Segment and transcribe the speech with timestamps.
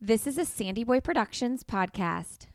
[0.00, 2.46] This is a SandyBoy Productions podcast.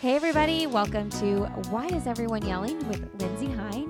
[0.00, 3.83] Hey, everybody, welcome to Why Is Everyone Yelling with Lindsey Hine.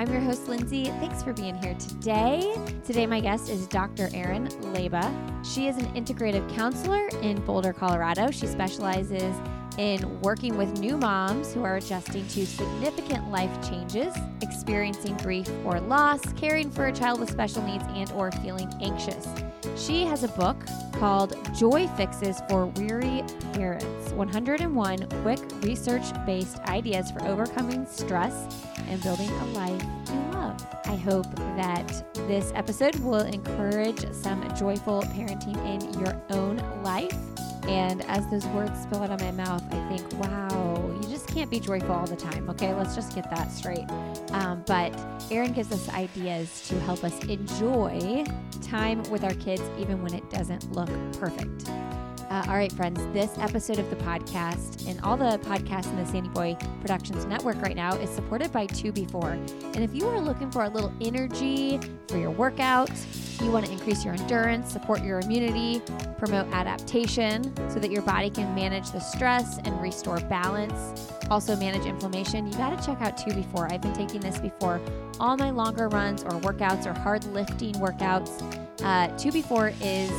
[0.00, 0.86] I'm your host, Lindsey.
[0.86, 2.56] Thanks for being here today.
[2.86, 4.08] Today, my guest is Dr.
[4.14, 5.04] Erin Leyba.
[5.44, 8.30] She is an integrative counselor in Boulder, Colorado.
[8.30, 9.36] She specializes
[9.76, 15.78] in working with new moms who are adjusting to significant life changes, experiencing grief or
[15.80, 19.28] loss, caring for a child with special needs and or feeling anxious.
[19.76, 20.56] She has a book
[20.94, 23.22] called Joy Fixes for Weary
[23.52, 28.54] Parents 101 Quick Research Based Ideas for Overcoming Stress
[28.86, 30.66] and Building a Life You Love.
[30.84, 37.16] I hope that this episode will encourage some joyful parenting in your own life.
[37.66, 41.50] And as those words spill out of my mouth, I think, wow, you just can't
[41.50, 42.50] be joyful all the time.
[42.50, 43.90] Okay, let's just get that straight.
[44.32, 44.94] Um, but
[45.30, 48.26] Erin gives us ideas to help us enjoy
[48.60, 51.70] time with our kids, even when it doesn't look perfect.
[52.30, 56.04] Uh, all right, friends, this episode of the podcast and all the podcasts in the
[56.04, 59.32] SandyBoy Productions Network right now is supported by 2Before.
[59.74, 62.88] And if you are looking for a little energy for your workout,
[63.42, 65.82] you want to increase your endurance, support your immunity,
[66.18, 71.84] promote adaptation so that your body can manage the stress and restore balance, also manage
[71.84, 73.72] inflammation, you got to check out 2Before.
[73.72, 74.80] I've been taking this before
[75.18, 78.40] all my longer runs or workouts or hard lifting workouts.
[78.82, 80.12] Uh, 2Before is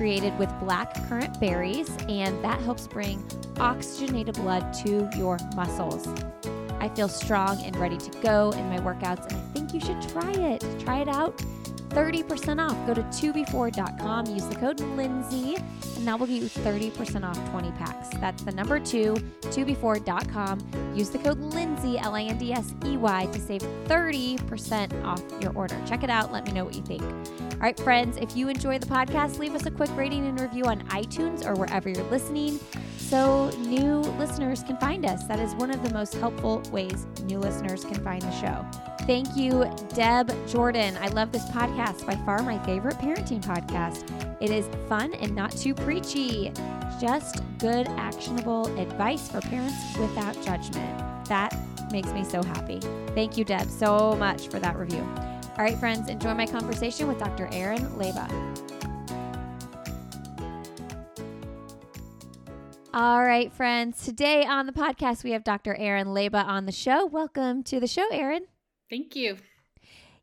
[0.00, 3.22] created with black currant berries, and that helps bring
[3.58, 6.08] oxygenated blood to your muscles.
[6.80, 10.00] I feel strong and ready to go in my workouts, and I think you should
[10.08, 10.64] try it.
[10.78, 11.36] Try it out.
[11.90, 12.86] 30% off.
[12.86, 17.70] Go to 2before.com, use the code Lindsey, and that will get you 30% off 20
[17.72, 18.08] packs.
[18.20, 20.94] That's the number two, 2before.com.
[20.94, 25.22] Use the code Lindsey, L I N D S E Y, to save 30% off
[25.42, 25.78] your order.
[25.86, 26.32] Check it out.
[26.32, 27.02] Let me know what you think.
[27.60, 30.64] All right, friends, if you enjoy the podcast, leave us a quick rating and review
[30.64, 32.58] on iTunes or wherever you're listening
[32.96, 35.24] so new listeners can find us.
[35.24, 38.64] That is one of the most helpful ways new listeners can find the show.
[39.06, 40.96] Thank you, Deb Jordan.
[41.02, 44.10] I love this podcast, by far my favorite parenting podcast.
[44.40, 46.52] It is fun and not too preachy,
[46.98, 51.26] just good, actionable advice for parents without judgment.
[51.26, 51.54] That
[51.92, 52.80] makes me so happy.
[53.08, 55.06] Thank you, Deb, so much for that review.
[55.60, 57.46] All right, friends, enjoy my conversation with Dr.
[57.52, 58.26] Erin Leyba.
[62.94, 64.02] All right, friends.
[64.02, 65.74] Today on the podcast, we have Dr.
[65.74, 67.04] Erin Leyba on the show.
[67.04, 68.46] Welcome to the show, Erin.
[68.88, 69.36] Thank you.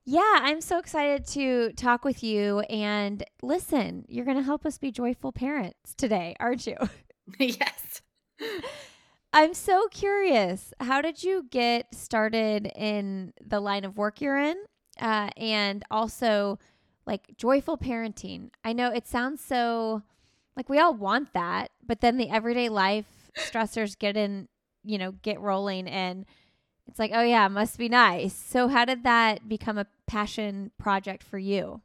[0.05, 2.61] Yeah, I'm so excited to talk with you.
[2.61, 6.77] And listen, you're going to help us be joyful parents today, aren't you?
[7.37, 8.01] yes.
[9.31, 10.73] I'm so curious.
[10.79, 14.57] How did you get started in the line of work you're in?
[14.99, 16.59] Uh, and also,
[17.05, 18.49] like, joyful parenting.
[18.63, 20.03] I know it sounds so
[20.57, 23.05] like we all want that, but then the everyday life
[23.37, 24.47] stressors get in,
[24.83, 26.25] you know, get rolling and
[26.87, 28.33] it's like, oh yeah, must be nice.
[28.33, 31.81] So how did that become a passion project for you?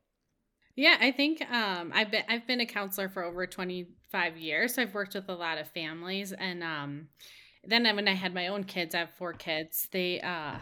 [0.75, 4.75] Yeah, I think um, I've been I've been a counselor for over 25 years.
[4.75, 7.09] So I've worked with a lot of families and um,
[7.65, 9.87] then when I had my own kids, I have four kids.
[9.93, 10.56] They uh,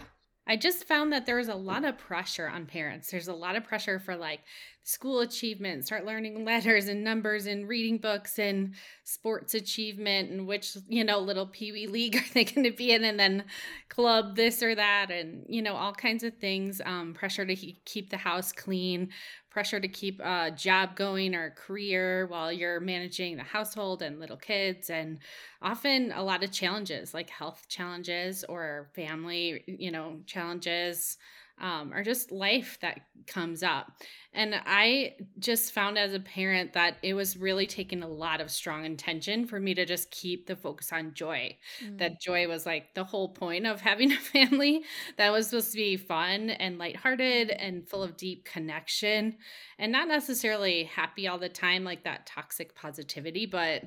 [0.50, 3.08] I just found that there's a lot of pressure on parents.
[3.08, 4.40] There's a lot of pressure for like
[4.82, 8.74] school achievement, start learning letters and numbers and reading books and
[9.04, 12.90] sports achievement and which, you know, little pee wee league are they going to be
[12.90, 13.44] in and then
[13.88, 16.82] club this or that and, you know, all kinds of things.
[16.84, 19.10] Um, pressure to he- keep the house clean,
[19.50, 24.20] pressure to keep a job going or a career while you're managing the household and
[24.20, 25.18] little kids and
[25.60, 31.18] often a lot of challenges like health challenges or family you know challenges
[31.60, 33.92] um, or just life that comes up.
[34.32, 38.50] And I just found as a parent that it was really taking a lot of
[38.50, 41.56] strong intention for me to just keep the focus on joy.
[41.84, 41.98] Mm.
[41.98, 44.82] That joy was like the whole point of having a family
[45.16, 47.56] that was supposed to be fun and lighthearted mm.
[47.58, 49.36] and full of deep connection
[49.78, 53.84] and not necessarily happy all the time, like that toxic positivity, but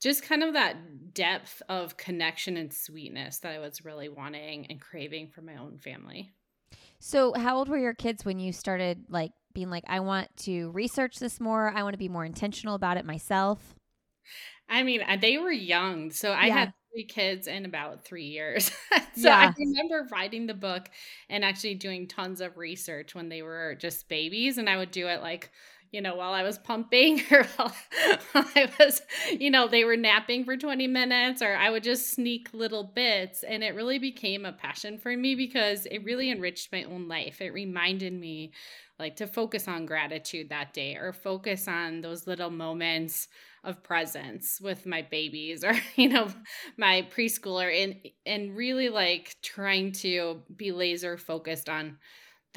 [0.00, 4.80] just kind of that depth of connection and sweetness that I was really wanting and
[4.80, 6.32] craving for my own family.
[6.98, 10.70] So, how old were your kids when you started like being like, I want to
[10.70, 11.72] research this more.
[11.74, 13.74] I want to be more intentional about it myself?
[14.68, 16.10] I mean, they were young.
[16.10, 16.54] So, I yeah.
[16.54, 18.70] had three kids in about three years.
[18.92, 19.52] so, yeah.
[19.52, 20.88] I remember writing the book
[21.28, 24.58] and actually doing tons of research when they were just babies.
[24.58, 25.50] And I would do it like,
[25.92, 27.72] you know, while I was pumping or while
[28.34, 32.48] I was, you know, they were napping for 20 minutes or I would just sneak
[32.52, 33.42] little bits.
[33.42, 37.40] And it really became a passion for me because it really enriched my own life.
[37.40, 38.52] It reminded me
[38.98, 43.28] like to focus on gratitude that day or focus on those little moments
[43.64, 46.28] of presence with my babies or you know
[46.76, 47.96] my preschooler and
[48.26, 51.96] and really like trying to be laser focused on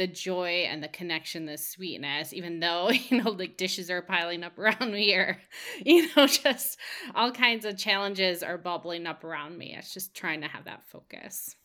[0.01, 4.44] the joy and the connection the sweetness even though you know like dishes are piling
[4.44, 5.38] up around me or
[5.86, 6.80] you know just
[7.13, 10.81] all kinds of challenges are bubbling up around me it's just trying to have that
[10.88, 11.56] focus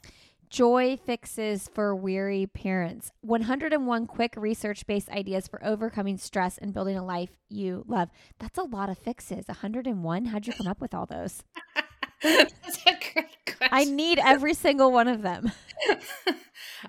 [0.49, 3.11] Joy fixes for weary parents.
[3.23, 8.11] 101 quick research based ideas for overcoming stress and building a life you love.
[8.39, 9.49] That's a lot of fixes.
[9.49, 10.25] 101?
[10.27, 11.43] How'd you come up with all those?
[12.23, 13.69] That's a great question.
[13.73, 15.51] I need every single one of them.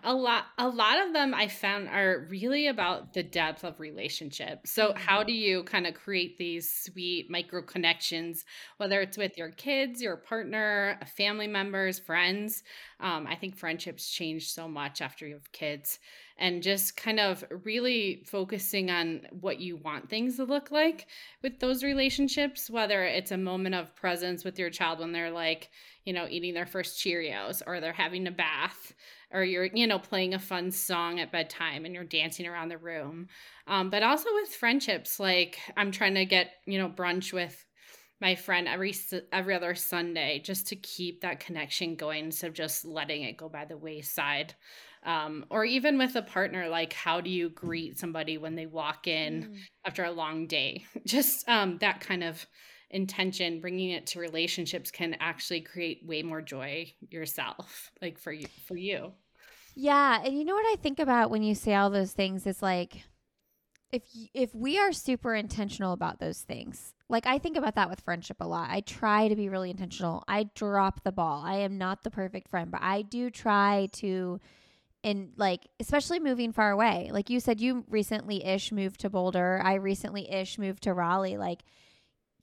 [0.04, 4.66] A lot a lot of them I found are really about the depth of relationship.
[4.66, 4.98] So Mm-hmm.
[4.98, 8.46] how do you kind of create these sweet micro connections,
[8.78, 12.64] whether it's with your kids, your partner, family members, friends?
[13.00, 16.00] Um, I think friendships change so much after you have kids
[16.38, 21.08] and just kind of really focusing on what you want things to look like
[21.42, 25.70] with those relationships, whether it's a moment of presence with your child when they're like,
[26.08, 28.94] you know, eating their first Cheerios or they're having a bath
[29.32, 32.78] or you're, you know, playing a fun song at bedtime and you're dancing around the
[32.78, 33.28] room.
[33.68, 37.66] Um, but also with friendships, like I'm trying to get, you know, brunch with
[38.20, 38.96] my friend every
[39.32, 43.50] every other Sunday just to keep that connection going instead of just letting it go
[43.50, 44.56] by the wayside.
[45.04, 49.08] Um, or even with a partner, like how do you greet somebody when they walk
[49.08, 49.68] in Mm.
[49.86, 50.86] after a long day?
[51.06, 52.46] Just um, that kind of
[52.90, 58.48] intention, bringing it to relationships can actually create way more joy yourself, like for you
[58.66, 59.12] for you.
[59.76, 62.62] Yeah, and you know what I think about when you say all those things is
[62.62, 63.04] like
[63.92, 64.04] if
[64.34, 66.94] if we are super intentional about those things.
[67.10, 68.70] Like I think about that with friendship a lot.
[68.70, 70.24] I try to be really intentional.
[70.28, 71.44] I drop the ball.
[71.46, 74.40] I am not the perfect friend, but I do try to
[75.04, 77.10] and like especially moving far away.
[77.14, 79.62] Like you said you recently ish moved to Boulder.
[79.64, 81.38] I recently ish moved to Raleigh.
[81.38, 81.62] Like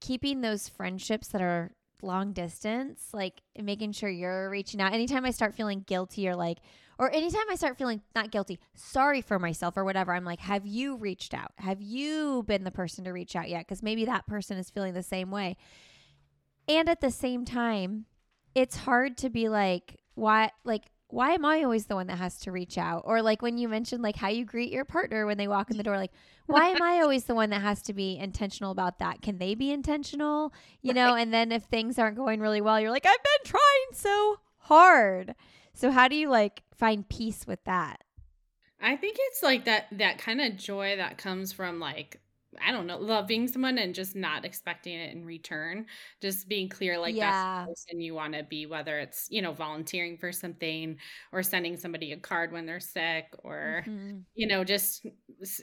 [0.05, 1.73] keeping those friendships that are
[2.03, 4.93] long distance, like making sure you're reaching out.
[4.93, 6.59] Anytime I start feeling guilty or like
[6.99, 10.67] or anytime I start feeling not guilty, sorry for myself or whatever, I'm like, have
[10.67, 11.53] you reached out?
[11.57, 13.67] Have you been the person to reach out yet?
[13.67, 15.57] Because maybe that person is feeling the same way.
[16.69, 18.05] And at the same time,
[18.55, 20.85] it's hard to be like, why, like,
[21.15, 23.03] why am I always the one that has to reach out?
[23.05, 25.77] Or like when you mentioned like how you greet your partner when they walk in
[25.77, 26.11] the door, like,
[26.47, 29.23] why am I always the one that has to be intentional about that?
[29.23, 30.53] Can they be intentional?
[30.83, 33.93] You know, and then if things aren't going really well, you're like, I've been trying
[33.93, 35.37] so hard.
[35.73, 38.03] So how do you like find peace with that?
[38.81, 42.21] I think it's like that that kind of joy that comes from like
[42.61, 45.87] I don't know, loving someone and just not expecting it in return.
[46.21, 49.53] Just being clear like that's the person you want to be, whether it's, you know,
[49.53, 50.99] volunteering for something
[51.33, 54.25] or sending somebody a card when they're sick or, Mhm.
[54.35, 55.07] you know, just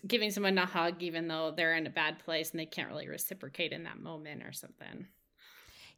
[0.08, 3.08] giving someone a hug even though they're in a bad place and they can't really
[3.08, 5.08] reciprocate in that moment or something.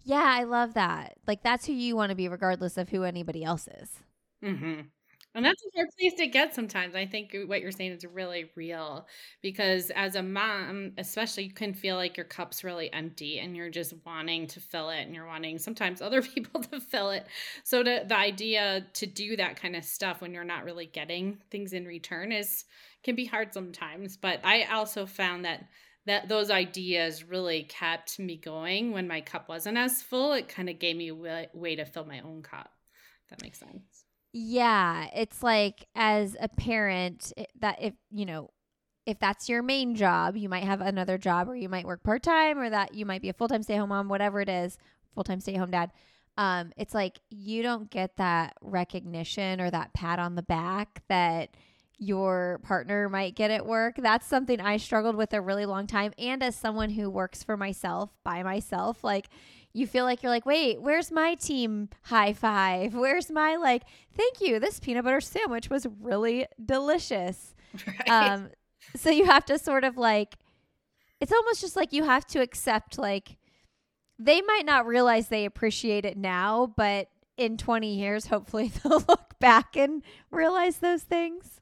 [0.04, 1.18] Yeah, I love that.
[1.28, 4.04] Like that's who you want to be regardless of who anybody else is.
[4.42, 4.92] hmm
[5.35, 6.94] And that's a hard place to get sometimes.
[6.94, 9.07] I think uh, what you're saying is really real
[9.41, 13.71] because as a mom, especially, you can feel like your cup's really empty and you're
[13.71, 17.25] just wanting to fill it and you're wanting sometimes other people to fill it.
[17.63, 21.40] So to, the idea to do that kind of stuff when you're not really getting
[21.49, 22.66] things in return is
[23.04, 24.18] can be hard sometimes.
[24.18, 25.66] But I also found that
[26.06, 30.33] that those ideas really kept me going when my cup wasn't as full.
[30.33, 32.69] It kind of gave me a way, way to fill my own cup.
[33.23, 34.03] If that makes sense.
[34.33, 38.49] Yeah, it's like as a parent that if, you know,
[39.06, 42.57] if that's your main job, you might have another job or you might work part-time
[42.57, 44.78] or that you might be a full-time stay-home mom, whatever it is,
[45.13, 45.92] full-time stay-home dad.
[46.35, 51.49] Um it's like you don't get that recognition or that pat on the back that
[51.97, 53.95] your partner might get at work.
[53.97, 57.56] That's something I struggled with a really long time and as someone who works for
[57.56, 59.30] myself by myself, like
[59.73, 62.94] you feel like you're like, wait, where's my team high five?
[62.94, 63.83] Where's my like,
[64.16, 64.59] thank you.
[64.59, 67.56] This peanut butter sandwich was really delicious.
[67.88, 68.07] Right.
[68.07, 68.50] Um,
[68.95, 70.35] so you have to sort of like,
[71.19, 73.38] it's almost just like you have to accept like
[74.19, 77.07] they might not realize they appreciate it now, but
[77.38, 81.62] in 20 years, hopefully they'll look back and realize those things.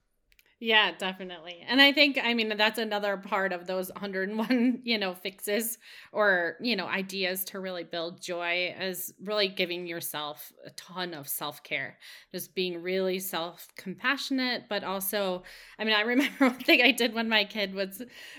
[0.63, 1.65] Yeah, definitely.
[1.67, 5.79] And I think, I mean, that's another part of those 101, you know, fixes
[6.11, 11.27] or, you know, ideas to really build joy is really giving yourself a ton of
[11.27, 11.97] self care,
[12.31, 15.41] just being really self compassionate, but also,
[15.79, 17.95] I mean, I remember one thing I did when my kid would,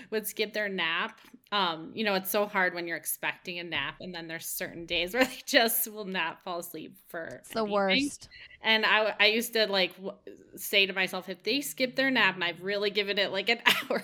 [0.09, 1.19] would skip their nap.
[1.53, 4.87] Um, you know, it's so hard when you're expecting a nap and then there's certain
[4.87, 8.27] days where they just will not fall asleep for it's the worst.
[8.63, 10.17] And I, I used to like w-
[10.55, 13.59] say to myself, if they skip their nap and I've really given it like an
[13.91, 14.03] hour,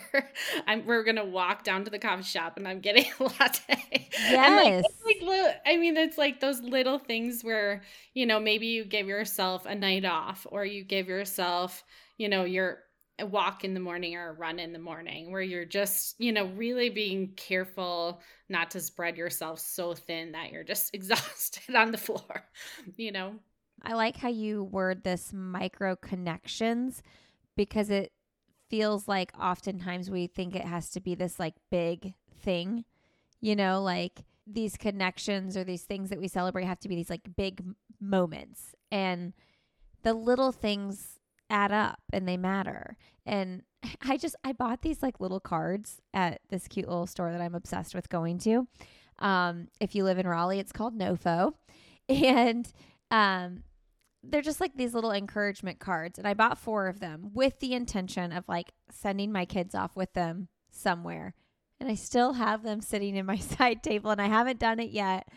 [0.67, 4.09] I'm we're gonna walk down to the coffee shop and I'm getting a latte.
[4.29, 4.83] Yes.
[5.03, 7.81] Like, like, I mean, it's like those little things where
[8.13, 11.83] you know maybe you give yourself a night off or you give yourself,
[12.19, 12.77] you know, your
[13.27, 16.45] walk in the morning or a run in the morning where you're just you know
[16.55, 21.97] really being careful not to spread yourself so thin that you're just exhausted on the
[21.97, 22.43] floor
[22.95, 23.33] you know
[23.81, 27.01] I like how you word this micro connections
[27.55, 28.11] because it
[28.69, 32.85] feels like oftentimes we think it has to be this like big thing,
[33.41, 37.09] you know, like these connections or these things that we celebrate have to be these
[37.09, 37.63] like big
[37.99, 38.75] moments.
[38.91, 39.33] And
[40.03, 41.18] the little things
[41.49, 42.97] add up and they matter.
[43.25, 43.63] And
[44.01, 47.55] I just, I bought these like little cards at this cute little store that I'm
[47.55, 48.67] obsessed with going to.
[49.19, 51.53] Um, if you live in Raleigh, it's called Nofo.
[52.11, 52.67] And
[53.11, 53.61] um,
[54.23, 57.73] they're just like these little encouragement cards and i bought four of them with the
[57.73, 61.33] intention of like sending my kids off with them somewhere
[61.79, 64.89] and i still have them sitting in my side table and i haven't done it
[64.89, 65.27] yet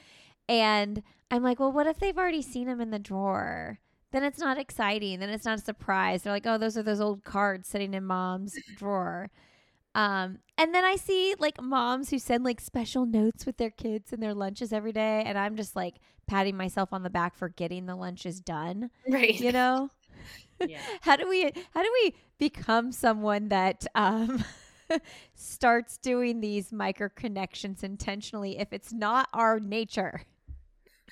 [0.49, 3.79] and i'm like well what if they've already seen them in the drawer
[4.13, 7.01] then it's not exciting then it's not a surprise they're like oh those are those
[7.01, 9.31] old cards sitting in mom's drawer
[9.95, 14.13] um, and then I see like moms who send like special notes with their kids
[14.13, 17.49] and their lunches every day, and I'm just like patting myself on the back for
[17.51, 18.91] getting the lunches done.
[19.09, 19.39] Right.
[19.39, 19.91] You know?
[20.67, 20.81] yeah.
[21.03, 24.45] how do we how do we become someone that um
[25.35, 30.23] starts doing these micro connections intentionally if it's not our nature?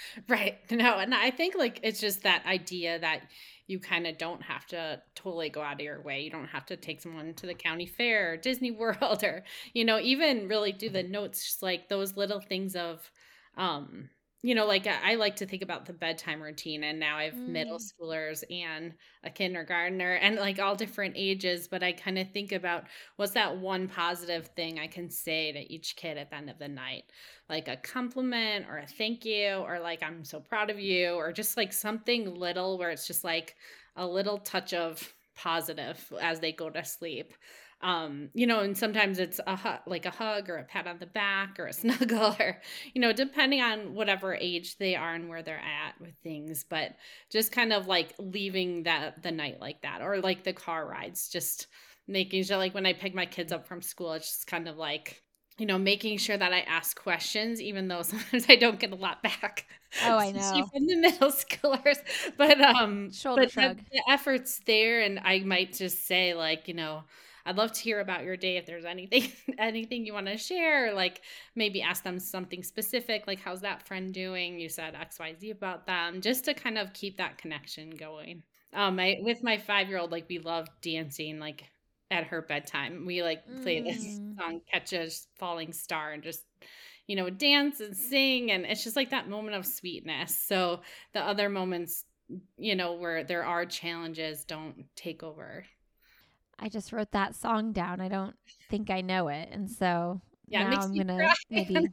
[0.28, 0.58] Right.
[0.70, 3.22] No, and I think like it's just that idea that
[3.66, 6.20] you kind of don't have to totally go out of your way.
[6.22, 9.84] You don't have to take someone to the county fair or Disney World or, you
[9.84, 13.10] know, even really do the notes, just like those little things of,
[13.56, 14.10] um,
[14.42, 17.34] you know, like I, like to think about the bedtime routine, and now I have
[17.34, 17.48] mm.
[17.48, 21.68] middle schoolers and a kindergartner and like all different ages.
[21.68, 22.84] But I kind of think about
[23.16, 26.58] what's that one positive thing I can say to each kid at the end of
[26.58, 27.04] the night,
[27.50, 31.32] like a compliment or a thank you, or like I'm so proud of you, or
[31.32, 33.56] just like something little where it's just like
[33.96, 37.34] a little touch of positive as they go to sleep
[37.82, 40.98] um you know and sometimes it's a hu- like a hug or a pat on
[40.98, 42.60] the back or a snuggle or
[42.92, 46.94] you know depending on whatever age they are and where they're at with things but
[47.30, 51.28] just kind of like leaving that the night like that or like the car rides
[51.28, 51.68] just
[52.06, 54.76] making sure like when i pick my kids up from school it's just kind of
[54.76, 55.22] like
[55.60, 58.96] you know, making sure that I ask questions, even though sometimes I don't get a
[58.96, 59.66] lot back.
[60.02, 60.66] Oh, I know.
[60.72, 61.98] From the middle schoolers,
[62.38, 63.76] but um, shoulder but shrug.
[63.76, 67.04] The, the efforts there, and I might just say like, you know,
[67.50, 70.94] I'd love to hear about your day if there's anything anything you want to share,
[70.94, 71.20] like
[71.56, 74.60] maybe ask them something specific, like how's that friend doing?
[74.60, 78.44] You said XYZ about them, just to kind of keep that connection going.
[78.72, 81.64] Um, I with my five year old, like we love dancing, like
[82.08, 83.04] at her bedtime.
[83.04, 83.84] We like play mm.
[83.86, 86.44] this song, Catch a Falling Star, and just
[87.08, 90.38] you know dance and sing, and it's just like that moment of sweetness.
[90.38, 90.82] So
[91.14, 92.04] the other moments,
[92.56, 95.64] you know, where there are challenges, don't take over
[96.60, 98.00] I just wrote that song down.
[98.00, 98.36] I don't
[98.68, 101.88] think I know it, and so yeah, now I'm gonna maybe.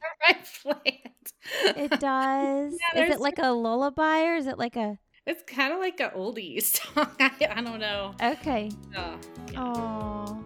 [1.64, 2.74] it does.
[2.94, 5.00] Yeah, is it like a lullaby or is it like a?
[5.26, 6.64] It's kind of like an oldies
[6.96, 7.10] song.
[7.20, 8.14] I, I don't know.
[8.22, 8.72] Okay.
[8.96, 9.18] Oh.
[9.54, 10.37] Yeah.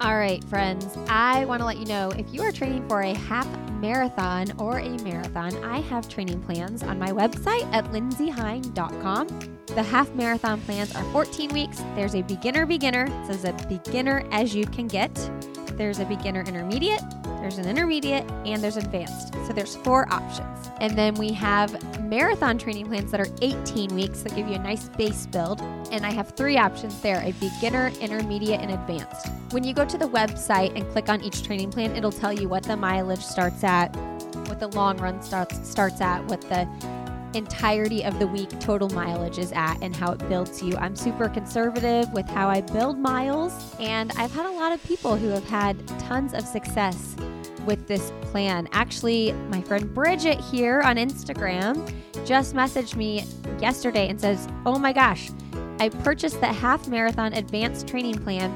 [0.00, 0.96] All right, friends.
[1.08, 3.48] I want to let you know if you are training for a half
[3.80, 9.26] marathon or a marathon, I have training plans on my website at lindseyhine.com.
[9.66, 11.78] The half marathon plans are 14 weeks.
[11.96, 15.12] There's a beginner beginner, so there's a beginner as you can get.
[15.76, 17.02] There's a beginner intermediate,
[17.40, 19.34] there's an intermediate, and there's advanced.
[19.46, 20.70] So there's four options.
[20.80, 24.58] And then we have marathon training plans that are 18 weeks that give you a
[24.58, 25.60] nice base build.
[25.90, 29.28] And I have three options there a beginner, intermediate, and advanced.
[29.50, 32.48] When you go to the website and click on each training plan, it'll tell you
[32.48, 33.94] what the mileage starts at,
[34.48, 36.68] what the long run starts starts at, what the
[37.34, 40.76] entirety of the week total mileage is at and how it builds you.
[40.76, 45.16] I'm super conservative with how I build miles, and I've had a lot of people
[45.16, 47.16] who have had tons of success
[47.66, 48.68] with this plan.
[48.72, 51.92] Actually, my friend Bridget here on Instagram
[52.26, 53.24] just messaged me
[53.60, 55.30] yesterday and says, Oh my gosh,
[55.80, 58.52] I purchased the half marathon advanced training plan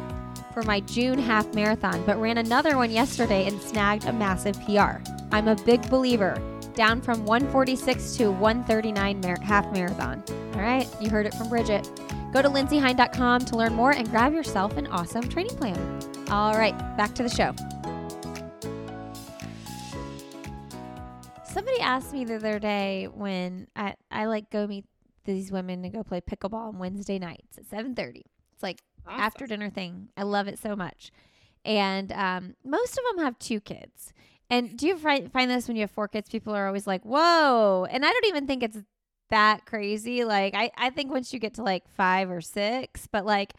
[0.52, 5.02] for my June half marathon, but ran another one yesterday and snagged a massive PR.
[5.30, 6.36] I'm a big believer,
[6.74, 10.22] down from 146 to 139 mar- half marathon.
[10.54, 11.88] All right, you heard it from Bridget.
[12.32, 15.76] Go to lindseyhine.com to learn more and grab yourself an awesome training plan.
[16.30, 17.54] All right, back to the show.
[21.44, 24.86] Somebody asked me the other day when I, I like go meet
[25.24, 28.22] these women to go play pickleball on Wednesday nights at 7:30.
[28.54, 29.20] It's like Awesome.
[29.20, 30.08] after dinner thing.
[30.16, 31.10] I love it so much.
[31.64, 34.12] And um, most of them have two kids.
[34.50, 36.28] And do you find, find this when you have four kids?
[36.28, 37.86] People are always like, whoa.
[37.90, 38.78] And I don't even think it's
[39.30, 40.24] that crazy.
[40.24, 43.54] Like, I, I think once you get to like five or six, but like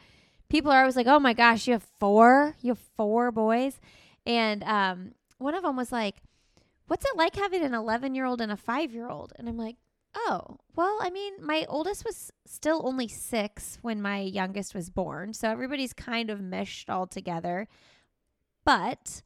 [0.49, 2.55] people are always like, oh my gosh, you have four?
[2.61, 3.79] You have four boys?
[4.25, 6.17] And um, one of them was like,
[6.87, 9.33] what's it like having an 11 year old and a five year old?
[9.37, 9.77] And I'm like,
[10.15, 15.33] Oh, well, I mean, my oldest was still only six when my youngest was born.
[15.33, 17.67] So everybody's kind of meshed all together.
[18.63, 19.21] But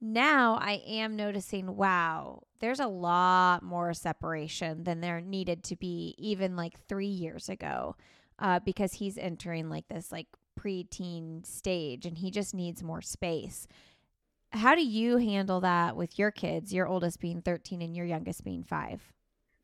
[0.00, 6.14] now I am noticing, wow, there's a lot more separation than there needed to be
[6.18, 7.96] even like three years ago
[8.38, 10.26] uh, because he's entering like this like
[10.58, 13.66] preteen stage and he just needs more space.
[14.52, 18.44] How do you handle that with your kids, your oldest being 13 and your youngest
[18.44, 19.12] being five?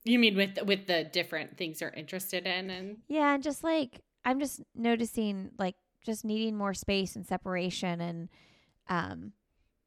[0.04, 4.00] You mean with with the different things you're interested in and Yeah, and just like
[4.24, 8.28] I'm just noticing like just needing more space and separation and
[8.88, 9.32] um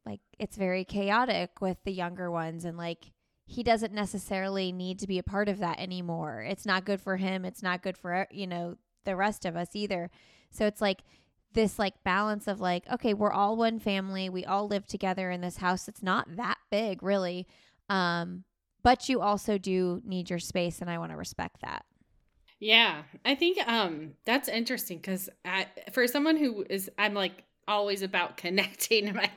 [0.06, 3.12] like it's very chaotic with the younger ones and like
[3.46, 6.42] he doesn't necessarily need to be a part of that anymore.
[6.48, 9.68] It's not good for him, it's not good for you know the rest of us
[9.74, 10.10] either.
[10.50, 11.00] So it's like
[11.52, 15.40] this like balance of like okay, we're all one family, we all live together in
[15.40, 15.88] this house.
[15.88, 17.46] It's not that big really.
[17.88, 18.44] Um
[18.82, 21.84] but you also do need your space and I want to respect that.
[22.60, 25.28] Yeah, I think um that's interesting because
[25.92, 29.30] for someone who is I'm like always about connecting and my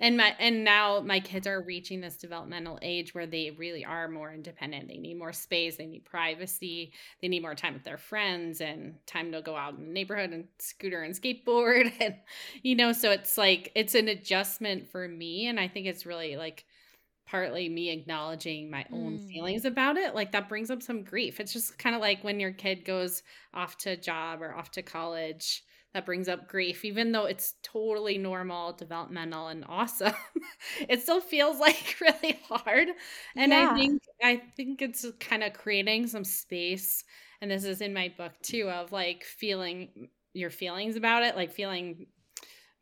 [0.00, 4.08] and my and now my kids are reaching this developmental age where they really are
[4.08, 4.88] more independent.
[4.88, 8.94] They need more space, they need privacy, they need more time with their friends and
[9.06, 12.14] time to go out in the neighborhood and scooter and skateboard and
[12.62, 16.36] you know, so it's like it's an adjustment for me and I think it's really
[16.36, 16.64] like
[17.26, 19.28] partly me acknowledging my own Mm.
[19.32, 22.38] feelings about it like that brings up some grief it's just kind of like when
[22.38, 23.22] your kid goes
[23.54, 27.54] off to a job or off to college that brings up grief even though it's
[27.62, 30.12] totally normal developmental and awesome.
[30.88, 32.88] It still feels like really hard.
[33.36, 37.04] And i think i think it's kind of creating some space
[37.40, 41.52] and this is in my book too of like feeling your feelings about it like
[41.52, 42.06] feeling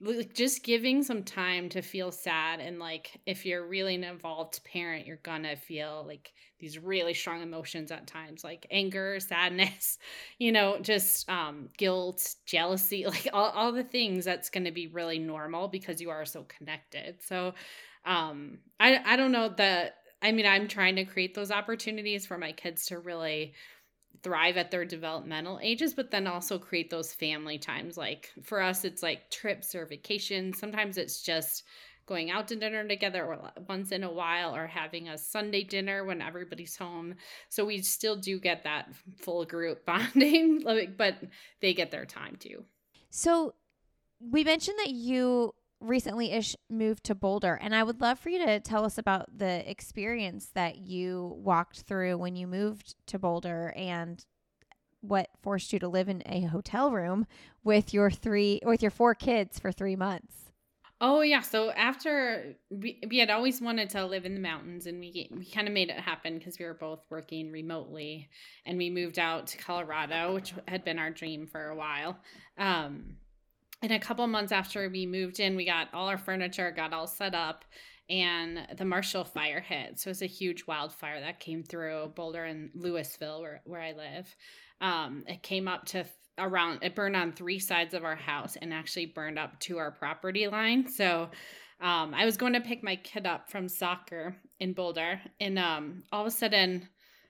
[0.03, 4.63] like just giving some time to feel sad and like if you're really an involved
[4.65, 9.99] parent you're gonna feel like these really strong emotions at times like anger sadness
[10.39, 15.19] you know just um guilt jealousy like all, all the things that's gonna be really
[15.19, 17.17] normal because you are so connected.
[17.23, 17.55] So
[18.05, 22.37] um i i don't know that i mean i'm trying to create those opportunities for
[22.37, 23.55] my kids to really
[24.23, 27.97] thrive at their developmental ages, but then also create those family times.
[27.97, 30.59] Like for us, it's like trips or vacations.
[30.59, 31.65] Sometimes it's just
[32.07, 36.05] going out to dinner together or once in a while or having a Sunday dinner
[36.05, 37.15] when everybody's home.
[37.49, 40.63] So we still do get that full group bonding,
[40.97, 41.23] but
[41.61, 42.65] they get their time too.
[43.11, 43.55] So
[44.21, 48.45] we mentioned that you recently ish moved to Boulder and I would love for you
[48.47, 53.73] to tell us about the experience that you walked through when you moved to Boulder
[53.77, 54.25] and
[55.01, 57.27] what forced you to live in a hotel room
[57.65, 60.53] with your three with your four kids for 3 months.
[61.05, 65.01] Oh yeah, so after we, we had always wanted to live in the mountains and
[65.01, 68.29] we we kind of made it happen because we were both working remotely
[68.65, 72.19] and we moved out to Colorado, which had been our dream for a while.
[72.57, 73.17] Um
[73.83, 77.07] and a couple months after we moved in, we got all our furniture, got all
[77.07, 77.65] set up,
[78.09, 79.99] and the Marshall fire hit.
[79.99, 83.93] So it was a huge wildfire that came through Boulder and Louisville, where, where I
[83.93, 84.35] live.
[84.81, 86.05] Um, it came up to
[86.39, 89.91] around, it burned on three sides of our house and actually burned up to our
[89.91, 90.89] property line.
[90.89, 91.31] So
[91.81, 96.05] um, I was going to pick my kid up from soccer in Boulder, and um,
[96.13, 96.89] all of a sudden,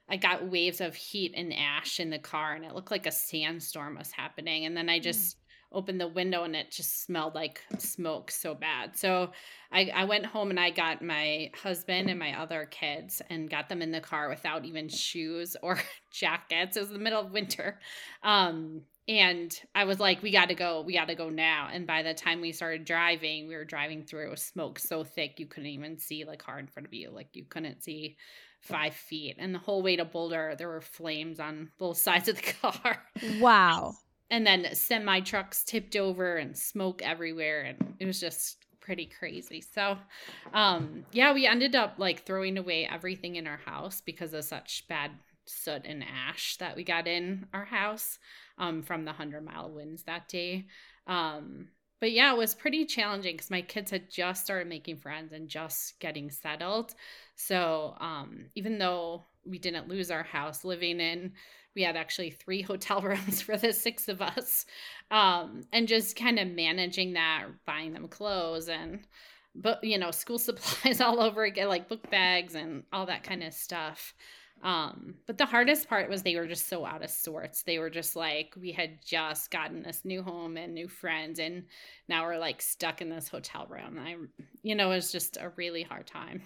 [0.09, 3.13] I got waves of heat and ash in the car, and it looked like a
[3.13, 4.67] sandstorm was happening.
[4.67, 5.39] And then I just
[5.73, 8.97] opened the window and it just smelled like smoke so bad.
[8.97, 9.33] So
[9.71, 13.69] I, I went home and I got my husband and my other kids and got
[13.69, 15.79] them in the car without even shoes or
[16.13, 16.77] jackets.
[16.77, 17.79] It was the middle of winter.
[18.23, 20.83] Um, and I was like, we got to go.
[20.83, 21.69] We got to go now.
[21.73, 25.03] And by the time we started driving, we were driving through it was smoke so
[25.03, 27.11] thick you couldn't even see the car in front of you.
[27.11, 28.17] Like you couldn't see
[28.61, 29.37] five feet.
[29.39, 33.03] And the whole way to Boulder, there were flames on both sides of the car.
[33.41, 33.95] Wow.
[34.33, 39.61] And then semi trucks tipped over and smoke everywhere and it was just pretty crazy
[39.61, 39.97] so
[40.55, 44.89] um yeah we ended up like throwing away everything in our house because of such
[44.89, 45.13] bad
[45.45, 48.19] soot and ash that we got in our house
[48.59, 50.67] um from the 100 mile winds that day
[51.07, 51.69] um
[52.01, 55.49] but yeah, it was pretty challenging because my kids had just started making friends and
[55.49, 56.97] just getting settled.
[57.37, 61.35] So um, even though we didn't lose our house living in,
[61.75, 64.67] we had actually three hotel rooms for the six of us,
[65.11, 69.01] um, and just kind of managing that, buying them clothes and
[69.55, 73.43] but you know school supplies all over again, like book bags and all that kind
[73.43, 74.15] of stuff.
[74.63, 77.65] Um, but the hardest part was they were just so out of sorts.
[77.65, 81.65] They were just like, we had just gotten this new home and new friends, and
[82.09, 83.99] now we're like stuck in this hotel room.
[83.99, 84.17] I,
[84.63, 86.43] you know, it was just a really hard time.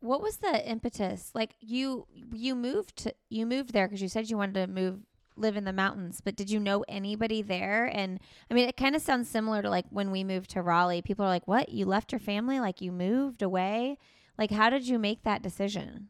[0.00, 1.30] What was the impetus?
[1.34, 5.00] Like you, you moved to, you moved there because you said you wanted to move,
[5.36, 6.20] live in the mountains.
[6.22, 7.84] But did you know anybody there?
[7.86, 8.18] And
[8.50, 11.02] I mean, it kind of sounds similar to like when we moved to Raleigh.
[11.02, 11.68] People are like, "What?
[11.70, 12.60] You left your family?
[12.60, 13.98] Like you moved away?
[14.38, 16.08] Like how did you make that decision?"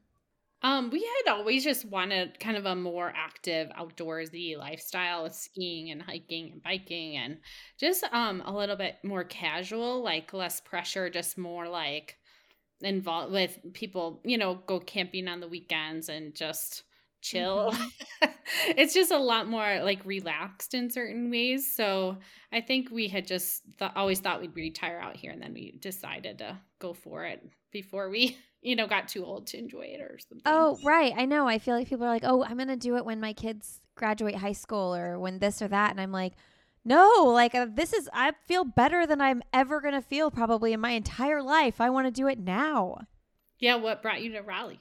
[0.62, 5.90] Um, we had always just wanted kind of a more active outdoorsy lifestyle with skiing
[5.90, 7.38] and hiking and biking and
[7.78, 12.18] just um a little bit more casual, like less pressure, just more like
[12.82, 16.84] involved with people, you know, go camping on the weekends and just
[17.20, 17.72] chill.
[17.72, 18.28] Mm-hmm.
[18.76, 21.74] it's just a lot more like relaxed in certain ways.
[21.74, 22.18] So
[22.52, 25.72] I think we had just th- always thought we'd retire out here and then we
[25.80, 30.00] decided to go for it before we you know, got too old to enjoy it
[30.00, 30.42] or something.
[30.44, 31.14] Oh, right.
[31.16, 31.48] I know.
[31.48, 33.80] I feel like people are like, oh, I'm going to do it when my kids
[33.94, 35.90] graduate high school or when this or that.
[35.90, 36.34] And I'm like,
[36.84, 40.72] no, like uh, this is, I feel better than I'm ever going to feel probably
[40.72, 41.80] in my entire life.
[41.80, 43.06] I want to do it now.
[43.58, 43.76] Yeah.
[43.76, 44.80] What brought you to Raleigh?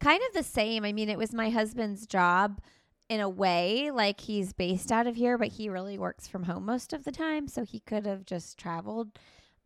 [0.00, 0.84] Kind of the same.
[0.84, 2.60] I mean, it was my husband's job
[3.08, 3.90] in a way.
[3.90, 7.12] Like he's based out of here, but he really works from home most of the
[7.12, 7.48] time.
[7.48, 9.18] So he could have just traveled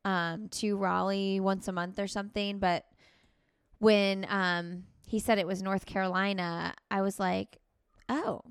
[0.04, 2.59] um, to Raleigh once a month or something.
[2.59, 2.85] But
[3.78, 7.59] when um, he said it was North Carolina, I was like,
[8.09, 8.42] oh,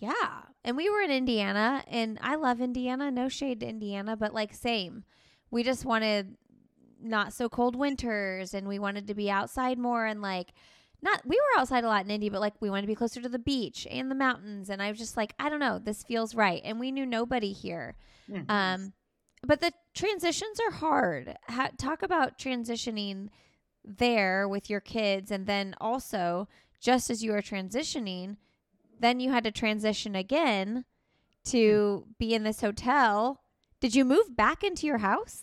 [0.00, 0.42] yeah.
[0.64, 3.10] And we were in Indiana, and I love Indiana.
[3.10, 5.04] No shade to Indiana, but like, same.
[5.50, 6.36] We just wanted
[7.02, 10.52] not so cold winters, and we wanted to be outside more and like,
[11.02, 13.20] not we were outside a lot in Indy, but like we wanted to be closer
[13.22, 14.68] to the beach and the mountains.
[14.68, 16.60] And I was just like, I don't know, this feels right.
[16.64, 17.96] And we knew nobody here.
[18.30, 18.50] Mm-hmm.
[18.50, 18.92] Um,
[19.42, 21.36] but the transitions are hard.
[21.48, 23.28] Ha- talk about transitioning
[23.82, 26.48] there with your kids and then also
[26.80, 28.36] just as you are transitioning
[29.00, 30.84] then you had to transition again
[31.44, 33.42] to be in this hotel.
[33.80, 35.42] Did you move back into your house?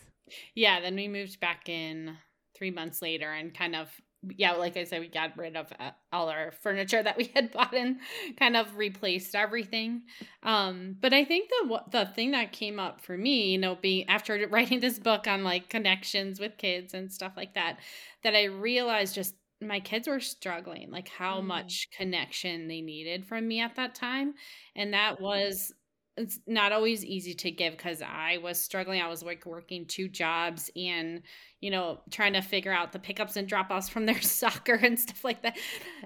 [0.56, 2.18] Yeah then we moved back in
[2.56, 3.90] three months later and kind of
[4.36, 7.52] yeah, like I said, we got rid of uh, all our furniture that we had
[7.54, 7.98] bought and
[8.38, 10.04] kind of replaced everything.
[10.44, 14.08] Um, but I think the the thing that came up for me, you know, being
[14.10, 17.80] after writing this book on like connections with kids and stuff like that,
[18.24, 21.46] that I realized just my kids were struggling, like how mm.
[21.46, 24.34] much connection they needed from me at that time,
[24.76, 25.74] and that was
[26.18, 29.02] it's not always easy to give because I was struggling.
[29.02, 31.22] I was like working two jobs and,
[31.62, 35.00] you know, trying to figure out the pickups and drop offs from their soccer and
[35.00, 35.58] stuff like that.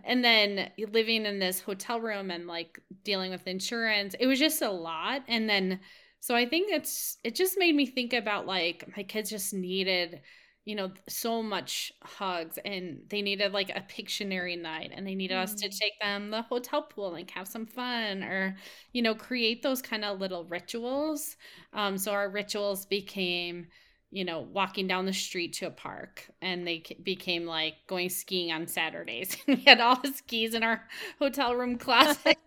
[0.03, 4.13] And then living in this hotel room and like dealing with insurance.
[4.19, 5.21] It was just a lot.
[5.29, 5.79] And then,
[6.19, 10.21] so I think it's, it just made me think about like my kids just needed
[10.65, 15.35] you know so much hugs and they needed like a pictionary night and they needed
[15.35, 15.41] mm.
[15.41, 15.77] us to mm.
[15.77, 18.55] take them the hotel pool and like have some fun or
[18.93, 21.35] you know create those kind of little rituals
[21.73, 23.67] um so our rituals became
[24.11, 28.51] you know walking down the street to a park and they became like going skiing
[28.51, 30.83] on saturdays and we had all the skis in our
[31.17, 32.37] hotel room closet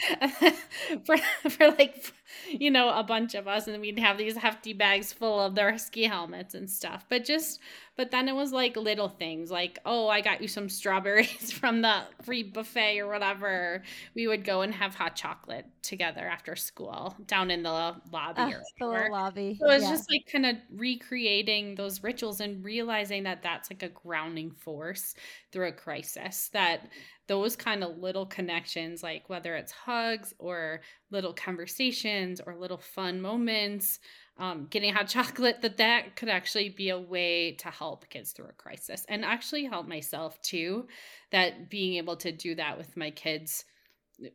[1.04, 1.16] for
[1.48, 2.12] for like
[2.48, 5.78] you know a bunch of us and we'd have these hefty bags full of their
[5.78, 7.04] ski helmets and stuff.
[7.08, 7.60] But just
[7.96, 11.82] but then it was like little things like oh i got you some strawberries from
[11.82, 13.82] the free buffet or whatever.
[14.14, 18.50] We would go and have hot chocolate together after school down in the lobby uh,
[18.78, 19.56] the lobby.
[19.60, 19.90] So was yeah.
[19.90, 25.14] just like kind of recreating those rituals and realizing that that's like a grounding force
[25.52, 26.88] through a crisis that
[27.32, 33.22] those kind of little connections, like whether it's hugs or little conversations or little fun
[33.22, 34.00] moments,
[34.36, 38.48] um, getting hot chocolate, that that could actually be a way to help kids through
[38.50, 40.86] a crisis and actually help myself too.
[41.30, 43.64] That being able to do that with my kids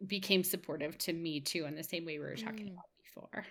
[0.07, 2.71] became supportive to me too, in the same way we were talking mm.
[2.71, 3.45] about before.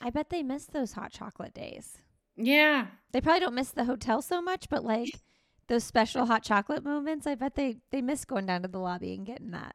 [0.00, 1.98] I bet they miss those hot chocolate days.
[2.38, 2.86] Yeah.
[3.12, 5.10] They probably don't miss the hotel so much, but like
[5.68, 7.26] those special hot chocolate moments.
[7.26, 9.74] I bet they they miss going down to the lobby and getting that.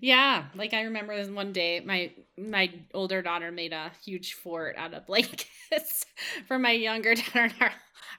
[0.00, 4.94] Yeah, like I remember one day, my my older daughter made a huge fort out
[4.94, 6.06] of blankets
[6.46, 7.52] for my younger daughter.
[7.60, 7.72] Our,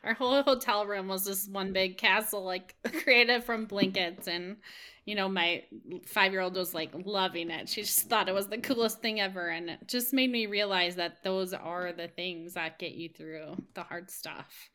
[0.04, 4.58] our whole hotel room was this one big castle, like created from blankets, and
[5.06, 5.64] you know, my
[6.06, 7.70] five year old was like loving it.
[7.70, 10.96] She just thought it was the coolest thing ever, and it just made me realize
[10.96, 14.70] that those are the things that get you through the hard stuff.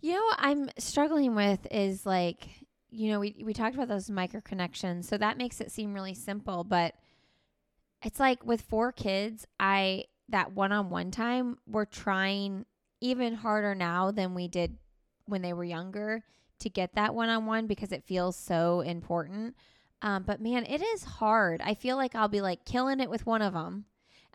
[0.00, 2.48] You know, I'm struggling with is like
[2.90, 5.08] you know, we we talked about those micro connections.
[5.08, 6.94] So that makes it seem really simple, but
[8.02, 12.64] it's like with four kids, I that one-on-one time we're trying
[13.00, 14.76] even harder now than we did
[15.26, 16.24] when they were younger
[16.58, 19.54] to get that one-on-one because it feels so important.
[20.02, 21.60] Um, but man, it is hard.
[21.62, 23.84] I feel like I'll be like killing it with one of them,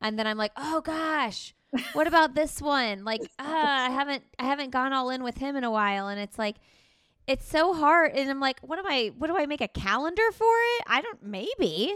[0.01, 1.53] and then I'm like, oh gosh,
[1.93, 3.03] what about this one?
[3.03, 6.19] Like, ah, I haven't I haven't gone all in with him in a while, and
[6.19, 6.57] it's like
[7.27, 8.11] it's so hard.
[8.13, 10.83] And i'm like what do i what do i make a calendar for it?
[10.87, 11.93] I don't maybe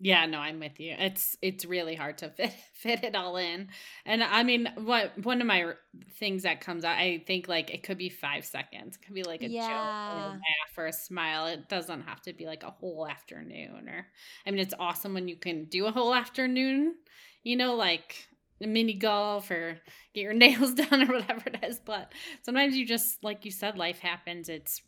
[0.00, 0.94] yeah no i'm with you.
[0.98, 3.68] It's it's really hard to fit fit it all in.
[4.04, 5.72] And i mean what one of my
[6.18, 8.96] things that comes out i think like it could be five seconds.
[8.96, 9.66] It could be like a yeah.
[9.66, 11.46] joke or a laugh or a smile.
[11.46, 14.06] It doesn't have to be like a whole afternoon or
[14.46, 16.94] i mean it's awesome when you can do a whole afternoon
[17.42, 18.28] you know like
[18.66, 19.78] mini golf or
[20.14, 21.80] get your nails done or whatever it is.
[21.84, 24.48] But sometimes you just like you said life happens.
[24.48, 24.82] It's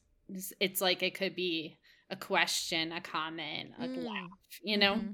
[0.60, 1.78] it's like it could be
[2.10, 4.04] a question a comment a mm.
[4.04, 4.30] laugh
[4.62, 5.12] you know mm-hmm.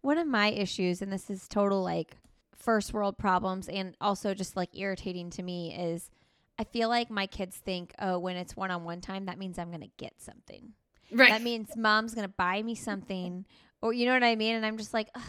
[0.00, 2.16] one of my issues and this is total like
[2.56, 6.10] first world problems and also just like irritating to me is
[6.58, 9.86] i feel like my kids think oh when it's one-on-one time that means i'm gonna
[9.96, 10.72] get something
[11.12, 13.44] right that means mom's gonna buy me something
[13.82, 15.22] or you know what i mean and i'm just like Ugh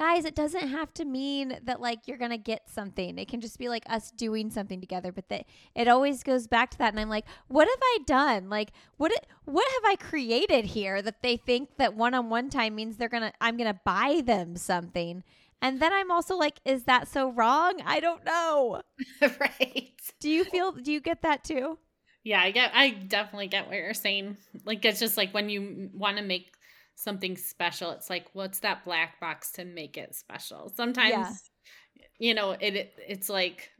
[0.00, 3.18] guys, it doesn't have to mean that like you're to get something.
[3.18, 6.70] It can just be like us doing something together, but that it always goes back
[6.70, 8.48] to that and I'm like, what have I done?
[8.48, 12.96] Like what it, what have I created here that they think that one-on-one time means
[12.96, 15.22] they're to I'm to buy them something?
[15.60, 17.82] And then I'm also like, is that so wrong?
[17.84, 18.80] I don't know.
[19.20, 20.00] right.
[20.18, 21.76] Do you feel do you get that too?
[22.24, 24.38] Yeah, I get I definitely get what you're saying.
[24.64, 26.54] Like it's just like when you want to make
[27.02, 30.72] something special it's like what's that black box to make it special?
[30.76, 31.50] Sometimes
[31.96, 32.04] yeah.
[32.18, 33.70] you know it, it it's like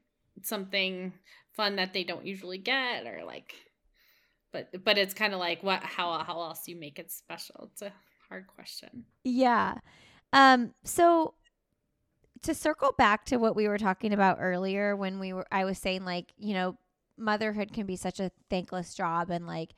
[0.42, 1.12] something
[1.52, 3.54] fun that they don't usually get or like
[4.52, 7.68] but but it's kind of like what how how else you make it special?
[7.72, 7.92] It's a
[8.28, 9.04] hard question.
[9.24, 9.74] Yeah.
[10.32, 11.34] Um so
[12.42, 15.78] to circle back to what we were talking about earlier when we were I was
[15.78, 16.78] saying like you know
[17.18, 19.74] motherhood can be such a thankless job and like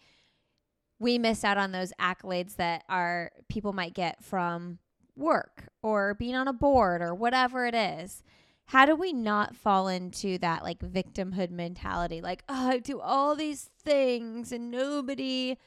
[1.02, 4.78] we miss out on those accolades that our people might get from
[5.16, 8.22] work or being on a board or whatever it is.
[8.66, 12.20] How do we not fall into that like victimhood mentality?
[12.20, 15.58] Like, oh, I do all these things and nobody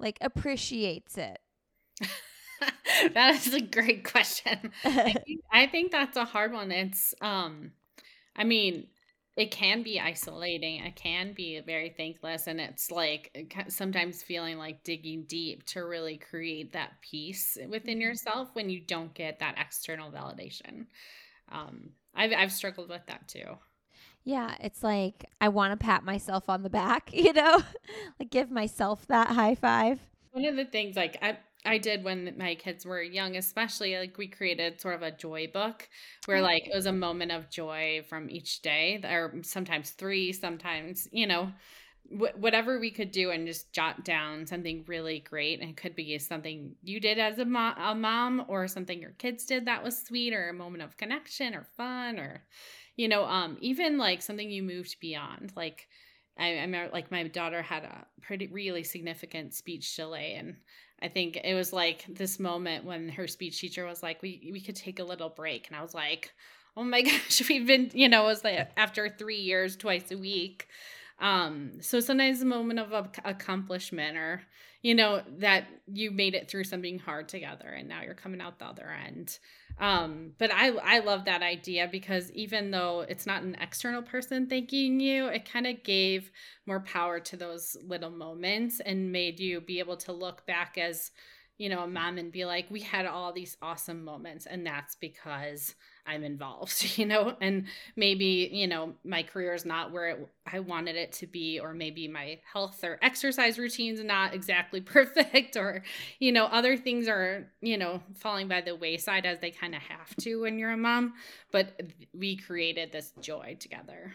[0.00, 1.38] like appreciates it.
[3.14, 4.72] that is a great question.
[4.84, 6.72] I, think, I think that's a hard one.
[6.72, 7.70] It's um
[8.34, 8.88] I mean,
[9.40, 14.84] it can be isolating it can be very thankless and it's like sometimes feeling like
[14.84, 18.02] digging deep to really create that peace within mm-hmm.
[18.02, 20.86] yourself when you don't get that external validation.
[21.50, 23.56] Um i've, I've struggled with that too.
[24.24, 27.62] Yeah it's like i want to pat myself on the back you know?
[28.18, 30.00] Like give myself that high five.
[30.32, 34.16] One of the things like i I did when my kids were young, especially like
[34.16, 35.88] we created sort of a joy book
[36.26, 36.42] where oh.
[36.42, 41.26] like it was a moment of joy from each day, or sometimes three, sometimes, you
[41.26, 41.52] know,
[42.08, 45.60] wh- whatever we could do and just jot down something really great.
[45.60, 49.10] And it could be something you did as a, mo- a mom or something your
[49.12, 52.42] kids did that was sweet or a moment of connection or fun or,
[52.96, 55.52] you know, um, even like something you moved beyond.
[55.56, 55.88] Like,
[56.38, 60.56] I, I remember like my daughter had a pretty really significant speech delay and
[61.02, 64.60] I think it was like this moment when her speech teacher was like, "We we
[64.60, 66.32] could take a little break," and I was like,
[66.76, 70.18] "Oh my gosh, we've been you know it was like after three years, twice a
[70.18, 70.68] week."
[71.20, 74.42] Um, so sometimes a moment of accomplishment or
[74.82, 78.58] you know that you made it through something hard together and now you're coming out
[78.58, 79.38] the other end
[79.80, 84.46] um but i i love that idea because even though it's not an external person
[84.46, 86.30] thanking you it kind of gave
[86.66, 91.10] more power to those little moments and made you be able to look back as
[91.60, 94.46] you know a mom and be like we had all these awesome moments.
[94.46, 95.74] And that's because
[96.10, 100.58] I'm involved, you know, and maybe, you know, my career is not where it, I
[100.58, 105.82] wanted it to be, or maybe my health or exercise routines not exactly perfect, or,
[106.18, 109.82] you know, other things are, you know, falling by the wayside as they kind of
[109.82, 111.14] have to when you're a mom.
[111.52, 111.80] But
[112.12, 114.12] we created this joy together.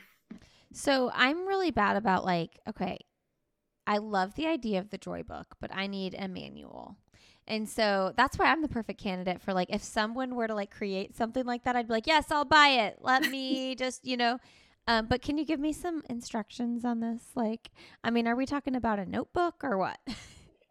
[0.74, 2.98] So I'm really bad about like, okay,
[3.88, 6.98] I love the idea of the joy book, but I need a manual.
[7.48, 10.72] And so that's why I'm the perfect candidate for like if someone were to like
[10.72, 12.98] create something like that, I'd be like, yes, I'll buy it.
[13.02, 14.40] Let me just, you know.
[14.88, 17.24] Um, but can you give me some instructions on this?
[17.36, 17.72] Like,
[18.04, 19.98] I mean, are we talking about a notebook or what?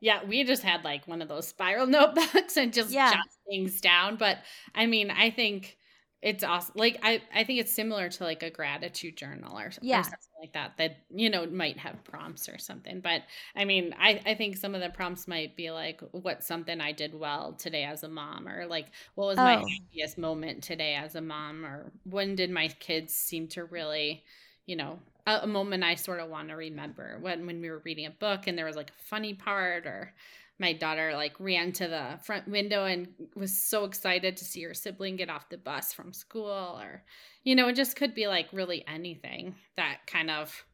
[0.01, 3.11] Yeah, we just had like one of those spiral notebooks and just Yeah.
[3.13, 4.17] jot things down.
[4.17, 4.37] But
[4.75, 5.79] I mean, I think
[6.25, 6.75] it's awesome.
[6.77, 10.01] Like I, I think it's similar to like a gratitude journal or, Yeah.
[10.01, 10.77] or something like that.
[10.79, 13.01] That you know might have prompts or something.
[13.01, 13.23] But
[13.55, 16.93] I mean, I, I think some of the prompts might be like, what's something I
[16.93, 19.65] did well today as a mom, or like what was my Oh.
[19.93, 24.25] happiest moment today as a mom, or when did my kids seem to really
[24.67, 27.83] you know a, a moment i sort of want to remember when when we were
[27.85, 30.15] reading a book and there was like a funny part or
[30.59, 34.75] my daughter like ran to the front window and was so excited to see her
[34.75, 37.03] sibling get off the bus from school or
[37.43, 40.65] you know it just could be like really anything that kind of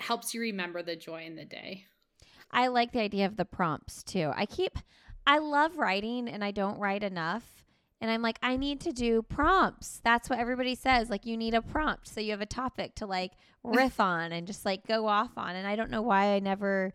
[0.00, 1.86] helps you remember the joy in the day
[2.52, 4.30] I like the idea of the prompts too.
[4.34, 4.78] I keep,
[5.26, 7.64] I love writing and I don't write enough.
[8.00, 10.00] And I'm like, I need to do prompts.
[10.04, 11.08] That's what everybody says.
[11.08, 12.08] Like, you need a prompt.
[12.08, 15.54] So you have a topic to like riff on and just like go off on.
[15.54, 16.92] And I don't know why I never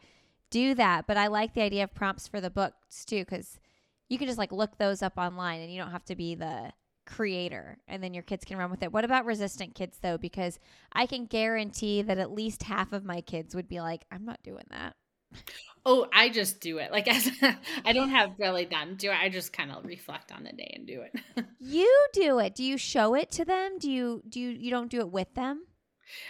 [0.50, 3.60] do that, but I like the idea of prompts for the books too, because
[4.10, 6.72] you can just like look those up online and you don't have to be the
[7.06, 8.92] creator and then your kids can run with it.
[8.92, 10.18] What about resistant kids though?
[10.18, 10.60] Because
[10.92, 14.42] I can guarantee that at least half of my kids would be like, I'm not
[14.44, 14.96] doing that.
[15.86, 17.30] oh i just do it like as
[17.84, 20.72] i don't have really them do it i just kind of reflect on the day
[20.74, 22.56] and do it You do it.
[22.56, 23.78] Do you show it to them?
[23.78, 25.66] Do you do you, you don't do it with them?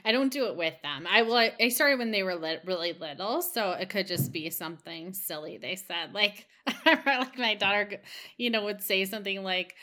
[0.06, 1.08] I don't do it with them.
[1.10, 1.36] I will.
[1.38, 5.58] I started when they were lit, really little, so it could just be something silly
[5.58, 6.14] they said.
[6.14, 6.48] Like,
[6.86, 8.02] like my daughter,
[8.38, 9.76] you know, would say something like,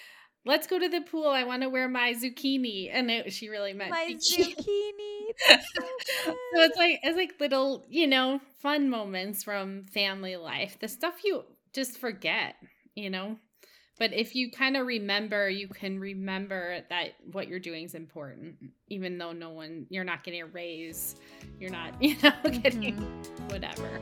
[0.45, 1.29] "Let's go to the pool.
[1.29, 4.55] I want to wear my zucchini," and it, she really meant My zucchini.
[4.57, 5.61] zucchini.
[5.75, 5.83] So
[6.55, 10.79] so it's like it's like little, you know, fun moments from family life.
[10.81, 12.57] The stuff you just forget,
[12.95, 13.39] you know.
[13.99, 18.57] But if you kind of remember, you can remember that what you're doing is important,
[18.89, 21.15] even though no one, you're not getting a raise,
[21.61, 23.51] you're not, you know, getting Mhm.
[23.53, 24.01] whatever.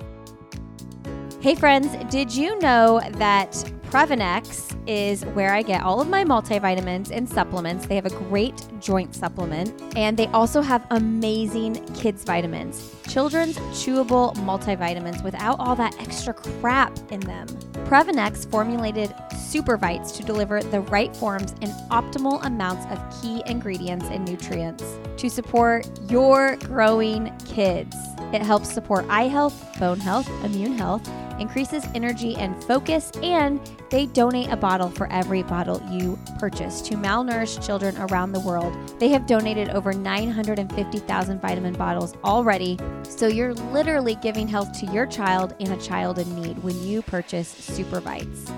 [1.42, 3.50] Hey friends, did you know that
[3.90, 7.84] Previnex is where I get all of my multivitamins and supplements?
[7.86, 12.94] They have a great joint supplement and they also have amazing kids vitamins.
[13.08, 17.48] Children's chewable multivitamins without all that extra crap in them.
[17.86, 19.12] Previnex formulated
[19.52, 24.82] Supervites to deliver the right forms and optimal amounts of key ingredients and nutrients
[25.18, 27.94] to support your growing kids.
[28.32, 31.06] It helps support eye health, bone health, immune health,
[31.38, 33.60] increases energy and focus, and
[33.90, 38.74] they donate a bottle for every bottle you purchase to malnourished children around the world.
[38.98, 45.04] They have donated over 950,000 vitamin bottles already, so you're literally giving health to your
[45.04, 48.50] child and a child in need when you purchase Supervites.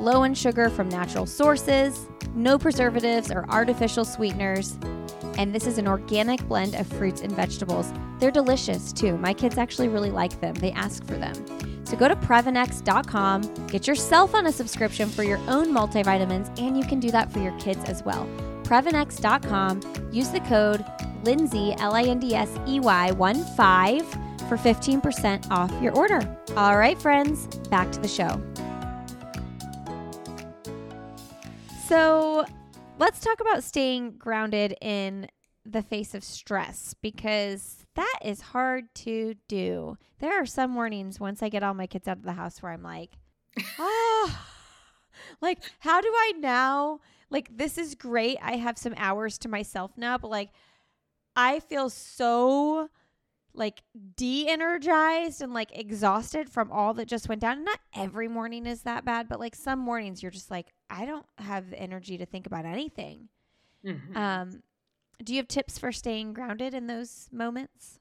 [0.00, 4.78] Low in sugar from natural sources, no preservatives or artificial sweeteners,
[5.36, 7.92] and this is an organic blend of fruits and vegetables.
[8.18, 9.18] They're delicious too.
[9.18, 11.34] My kids actually really like them, they ask for them.
[11.84, 16.84] So go to Previnex.com, get yourself on a subscription for your own multivitamins, and you
[16.84, 18.26] can do that for your kids as well.
[18.62, 20.82] Previnex.com, use the code
[21.24, 24.10] Lindsey, L I N D S E Y 1 5
[24.48, 26.20] for 15% off your order.
[26.56, 28.40] All right, friends, back to the show.
[31.90, 32.46] So
[33.00, 35.26] let's talk about staying grounded in
[35.66, 39.98] the face of stress because that is hard to do.
[40.20, 42.70] There are some mornings once I get all my kids out of the house where
[42.70, 43.18] I'm like,
[43.80, 44.46] ah,
[45.40, 47.00] like, how do I now?
[47.28, 48.38] Like, this is great.
[48.40, 50.50] I have some hours to myself now, but like,
[51.34, 52.88] I feel so
[53.54, 53.82] like
[54.16, 57.58] de-energized and like exhausted from all that just went down.
[57.58, 61.04] And not every morning is that bad, but like some mornings you're just like, I
[61.04, 63.28] don't have the energy to think about anything.
[63.84, 64.16] Mhm.
[64.16, 64.62] Um,
[65.22, 67.98] do you have tips for staying grounded in those moments?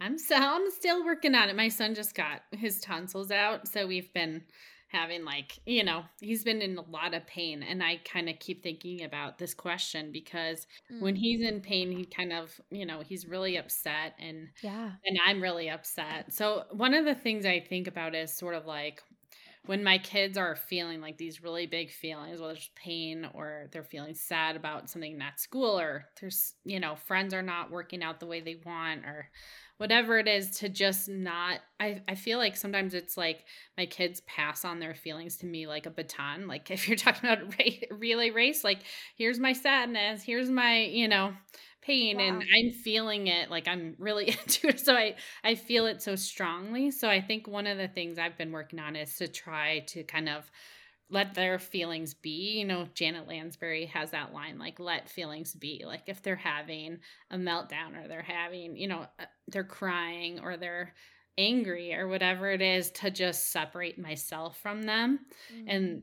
[0.00, 1.56] I'm so I'm still working on it.
[1.56, 4.44] My son just got his tonsils out, so we've been
[4.88, 8.38] having like you know he's been in a lot of pain, and I kind of
[8.38, 10.66] keep thinking about this question because
[10.98, 14.96] when Mm, he's in pain, he kind of you know he's really upset, and yeah.
[15.04, 16.32] and I'm really upset.
[16.32, 19.02] So one of the things I think about is sort of like
[19.66, 23.82] when my kids are feeling like these really big feelings, whether it's pain or they're
[23.82, 28.20] feeling sad about something at school or there's, you know, friends are not working out
[28.20, 29.30] the way they want or
[29.78, 33.44] whatever it is to just not I, I feel like sometimes it's like
[33.76, 36.48] my kids pass on their feelings to me like a baton.
[36.48, 37.54] Like if you're talking about
[37.90, 38.80] relay race like
[39.16, 41.34] here's my sadness here's my you know
[41.86, 42.24] pain wow.
[42.24, 44.80] and I'm feeling it like I'm really into it.
[44.80, 45.14] So I
[45.44, 46.90] I feel it so strongly.
[46.90, 50.02] So I think one of the things I've been working on is to try to
[50.02, 50.50] kind of
[51.08, 52.58] let their feelings be.
[52.58, 55.84] You know, Janet Lansbury has that line like let feelings be.
[55.86, 56.98] Like if they're having
[57.30, 60.94] a meltdown or they're having, you know, uh, they're crying or they're
[61.38, 65.20] angry or whatever it is to just separate myself from them
[65.54, 65.68] mm-hmm.
[65.68, 66.02] and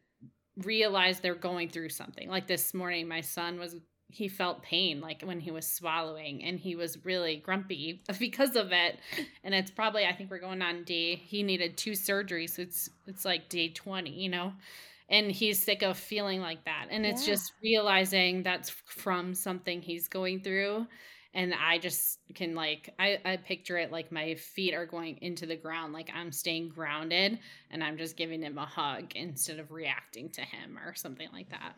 [0.57, 2.29] realize they're going through something.
[2.29, 3.75] Like this morning my son was
[4.13, 8.71] he felt pain like when he was swallowing and he was really grumpy because of
[8.71, 8.99] it.
[9.43, 12.89] And it's probably i think we're going on day he needed two surgeries so it's
[13.07, 14.53] it's like day 20 you know?
[15.09, 16.87] And he's sick of feeling like that.
[16.89, 20.87] And it's just realizing that's from something he's going through.
[21.33, 25.47] And i just can like I, I picture it like my feet are going into
[25.47, 27.39] the ground like i'm staying grounded
[27.71, 31.49] and i'm just giving him a hug instead of reacting to him or something like
[31.49, 31.75] that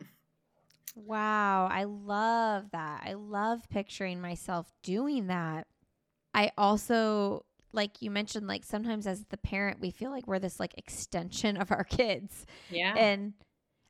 [0.96, 3.02] wow i love that.
[3.04, 5.66] I love picturing myself doing that.
[6.34, 10.58] I also like you mentioned like sometimes as the parent we feel like we're this
[10.58, 12.46] like extension of our kids.
[12.70, 12.94] Yeah.
[12.96, 13.34] And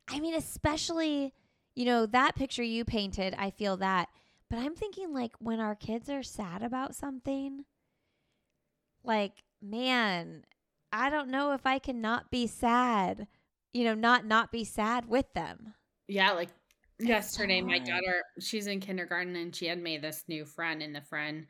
[0.09, 1.33] i mean especially
[1.75, 4.09] you know that picture you painted i feel that.
[4.49, 7.65] But i'm thinking like when our kids are sad about something
[9.03, 10.43] like man
[10.91, 13.27] i don't know if i can not be sad
[13.73, 15.73] you know not not be sad with them.
[16.07, 16.49] Yeah like
[16.99, 21.01] yesterday my daughter she's in kindergarten and she had made this new friend and the
[21.01, 21.45] friend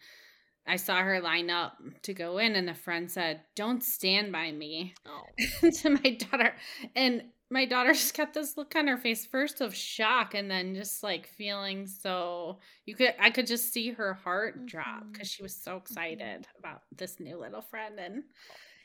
[0.69, 4.51] I saw her line up to go in, and the friend said, Don't stand by
[4.51, 5.69] me oh.
[5.71, 6.53] to my daughter.
[6.93, 10.75] And my daughter just kept this look on her face first of shock and then
[10.75, 15.35] just like feeling so you could i could just see her heart drop because mm-hmm.
[15.37, 15.81] she was so mm-hmm.
[15.83, 18.23] excited about this new little friend and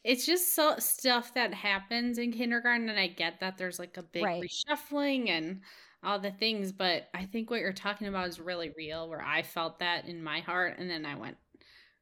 [0.04, 4.02] it's just so stuff that happens in kindergarten and i get that there's like a
[4.02, 4.42] big right.
[4.42, 5.60] reshuffling and
[6.04, 9.42] all the things but i think what you're talking about is really real where i
[9.42, 11.36] felt that in my heart and then i went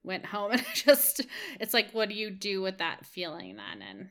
[0.03, 1.23] went home and just
[1.59, 3.83] it's like what do you do with that feeling then?
[3.89, 4.09] And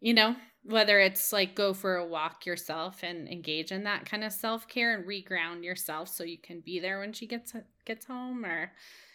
[0.00, 4.24] you know whether it's like go for a walk yourself and engage in that kind
[4.24, 7.54] of self-care and reground yourself so you can be there when she gets
[7.84, 8.72] gets home or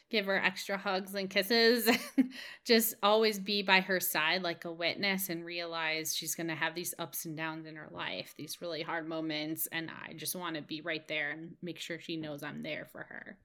[0.10, 2.32] give her extra hugs and kisses and
[2.66, 6.76] just always be by her side like a witness and realize she's going to have
[6.76, 10.55] these ups and downs in her life these really hard moments and i just want
[10.55, 13.38] to be right there and make sure she knows i'm there for her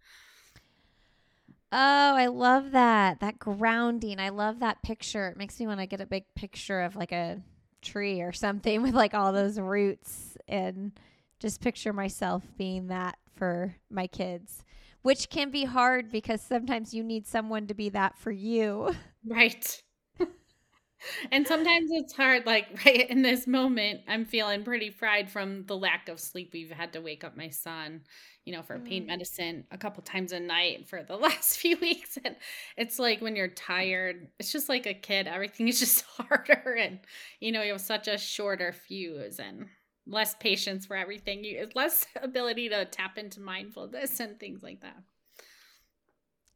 [1.76, 3.18] Oh, I love that.
[3.18, 4.20] That grounding.
[4.20, 5.26] I love that picture.
[5.26, 7.42] It makes me want to get a big picture of like a
[7.82, 10.92] tree or something with like all those roots and
[11.40, 14.62] just picture myself being that for my kids,
[15.04, 18.90] which can be hard because sometimes you need someone to be that for you.
[19.26, 19.82] Right.
[21.30, 25.76] and sometimes it's hard like right in this moment i'm feeling pretty fried from the
[25.76, 28.00] lack of sleep we've had to wake up my son
[28.46, 29.08] you know for pain mm.
[29.08, 32.36] medicine a couple times a night for the last few weeks and
[32.78, 36.98] it's like when you're tired it's just like a kid everything is just harder and
[37.40, 39.66] you know you have such a shorter fuse and
[40.06, 45.02] less patience for everything you less ability to tap into mindfulness and things like that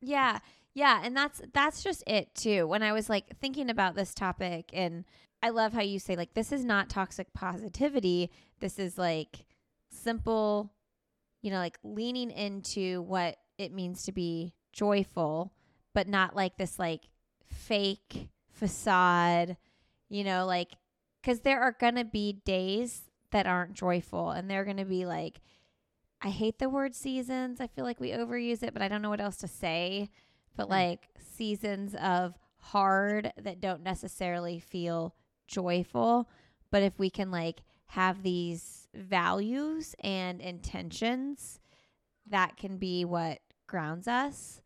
[0.01, 0.38] yeah
[0.78, 2.68] yeah, and that's that's just it too.
[2.68, 5.05] When I was like thinking about this topic and
[5.42, 8.30] I love how you say like this is not toxic positivity.
[8.61, 9.44] This is like
[9.90, 10.72] simple,
[11.42, 15.53] you know, like leaning into what it means to be joyful,
[15.94, 17.09] but not like this like
[17.49, 19.57] fake facade,
[20.09, 20.76] you know, like
[21.24, 25.05] cuz there are going to be days that aren't joyful and they're going to be
[25.07, 25.41] like
[26.20, 27.61] I hate the word seasons.
[27.61, 30.11] I feel like we overuse it, but I don't know what else to say
[30.59, 30.70] but mm.
[30.72, 35.14] like seasons of hard that don't necessarily feel
[35.47, 36.29] joyful.
[36.70, 41.61] But if we can like have these values and intentions,
[42.26, 44.61] that can be what grounds us.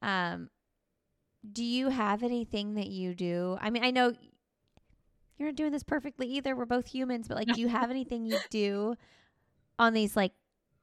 [0.00, 0.48] Um,
[1.52, 3.58] do you have anything that you do?
[3.60, 4.14] I mean, I know
[5.42, 6.54] you're not doing this perfectly either.
[6.54, 8.94] We're both humans, but like, do you have anything you do
[9.78, 10.32] on these like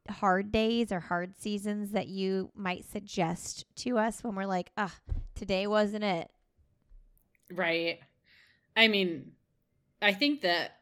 [0.10, 4.96] hard days or hard seasons that you might suggest to us when we're like, ah,
[5.36, 6.30] today wasn't it?
[7.52, 8.00] Right.
[8.76, 9.32] I mean,
[10.02, 10.79] I think that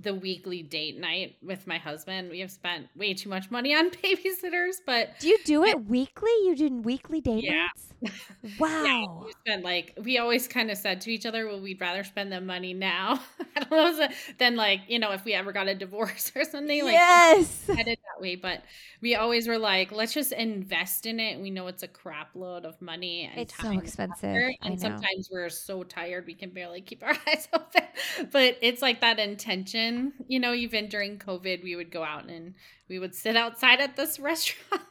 [0.00, 2.30] the weekly date night with my husband.
[2.30, 6.30] We have spent way too much money on babysitters, but do you do it weekly?
[6.44, 7.68] You do weekly date yeah.
[8.02, 8.18] nights?
[8.58, 8.84] Wow.
[8.84, 12.04] yeah, we spend like we always kind of said to each other, "Well, we'd rather
[12.04, 13.20] spend the money now."
[13.56, 16.84] I don't know than like you know if we ever got a divorce or something.
[16.84, 18.62] Like yes, headed way, but
[19.02, 21.38] we always were like, let's just invest in it.
[21.38, 24.34] We know it's a crap load of money and It's so expensive.
[24.62, 27.82] I And sometimes we're so tired we can barely keep our eyes open.
[28.30, 30.14] But it's like that intention.
[30.26, 32.54] You know, even during COVID, we would go out and
[32.88, 34.82] we would sit outside at this restaurant,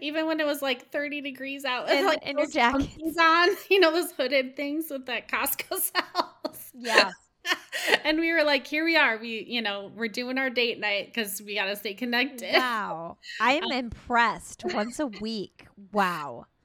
[0.00, 1.88] even when it was like 30 degrees out.
[1.90, 2.88] In- like in your those jacket.
[2.98, 6.72] punkies on, you know, those hooded things with that Costco sells.
[6.74, 7.10] Yeah.
[8.04, 9.18] and we were like, here we are.
[9.18, 12.54] We, you know, we're doing our date night because we got to stay connected.
[12.54, 13.18] Wow.
[13.40, 14.64] I am impressed.
[14.66, 15.66] Once a week.
[15.92, 16.46] Wow.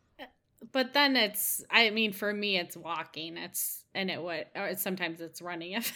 [0.71, 3.37] But then it's, I mean, for me, it's walking.
[3.37, 5.73] It's, and it would, or sometimes it's running.
[5.73, 5.93] If,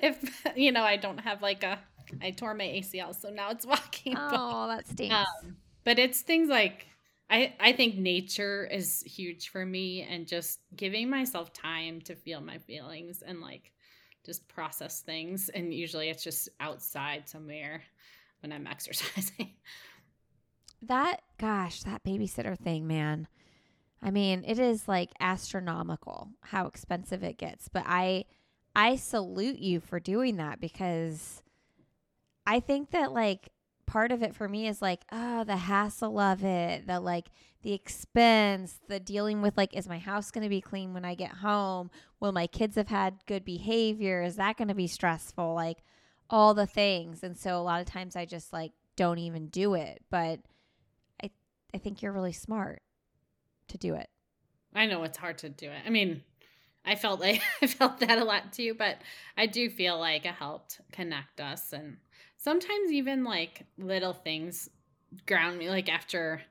[0.00, 1.78] if, you know, I don't have like a,
[2.22, 3.14] I tore my ACL.
[3.14, 4.14] So now it's walking.
[4.16, 5.14] Oh, that stinks.
[5.14, 6.86] Um, but it's things like
[7.30, 12.40] I I think nature is huge for me and just giving myself time to feel
[12.40, 13.72] my feelings and like
[14.24, 17.82] just process things and usually it's just outside somewhere
[18.40, 19.52] when I'm exercising.
[20.82, 23.26] That gosh, that babysitter thing, man.
[24.02, 28.24] I mean, it is like astronomical how expensive it gets, but I
[28.76, 31.42] I salute you for doing that because
[32.46, 33.48] I think that like
[33.86, 37.26] part of it for me is like, oh, the hassle of it, the like
[37.62, 41.14] the expense, the dealing with like is my house going to be clean when I
[41.14, 41.90] get home?
[42.20, 44.22] Will my kids have had good behavior?
[44.22, 45.54] Is that going to be stressful?
[45.54, 45.78] Like
[46.28, 47.22] all the things.
[47.22, 50.40] And so a lot of times I just like don't even do it, but
[51.22, 51.30] I
[51.72, 52.82] I think you're really smart
[53.68, 54.08] to do it.
[54.74, 55.82] I know it's hard to do it.
[55.86, 56.22] I mean,
[56.84, 58.98] I felt like I felt that a lot too, but
[59.36, 61.96] I do feel like it helped connect us and
[62.44, 64.68] sometimes even like little things
[65.26, 66.42] ground me like after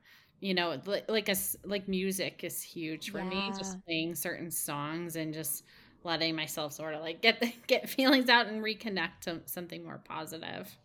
[0.42, 1.36] you know li- like a
[1.66, 5.64] like music is huge for me just playing certain songs and just
[6.04, 10.02] letting myself sort of like get the, get feelings out and reconnect to something more
[10.08, 10.78] positive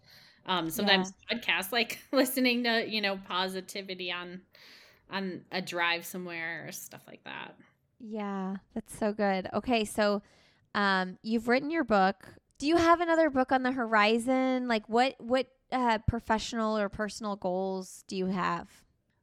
[0.47, 4.43] um sometimes podcasts like listening to you know positivity on
[5.11, 7.57] on a drive somewhere or stuff like that
[7.99, 9.49] Yeah, that's so good.
[9.53, 10.23] Okay, so
[10.75, 12.35] um you've written your book.
[12.59, 14.69] Do you have another book on the horizon?
[14.69, 18.69] Like what what uh professional or personal goals do you have?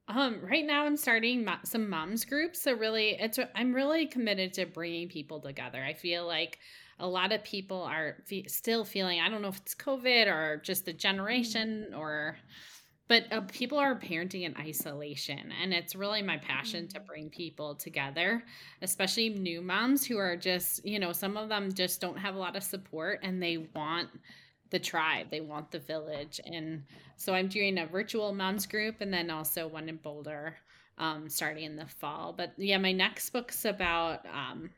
[0.07, 2.61] Um, right now I'm starting mo- some moms groups.
[2.61, 5.83] So really, it's I'm really committed to bringing people together.
[5.83, 6.59] I feel like
[6.99, 10.61] a lot of people are fe- still feeling I don't know if it's COVID or
[10.63, 12.37] just the generation or,
[13.07, 17.75] but uh, people are parenting in isolation, and it's really my passion to bring people
[17.75, 18.43] together,
[18.81, 22.39] especially new moms who are just you know some of them just don't have a
[22.39, 24.09] lot of support and they want
[24.71, 26.83] the tribe they want the village and
[27.15, 30.55] so i'm doing a virtual moms group and then also one in boulder
[30.97, 34.69] um, starting in the fall but yeah my next book's about um,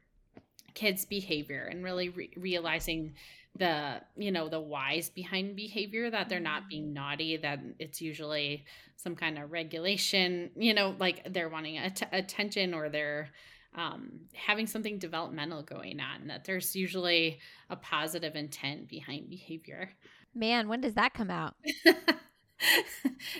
[0.73, 3.13] kids behavior and really re- realizing
[3.57, 8.65] the you know the whys behind behavior that they're not being naughty that it's usually
[8.95, 13.29] some kind of regulation you know like they're wanting att- attention or they're
[13.75, 17.39] um, having something developmental going on that there's usually
[17.69, 19.91] a positive intent behind behavior
[20.37, 21.55] Man, when does that come out?
[21.85, 22.07] Not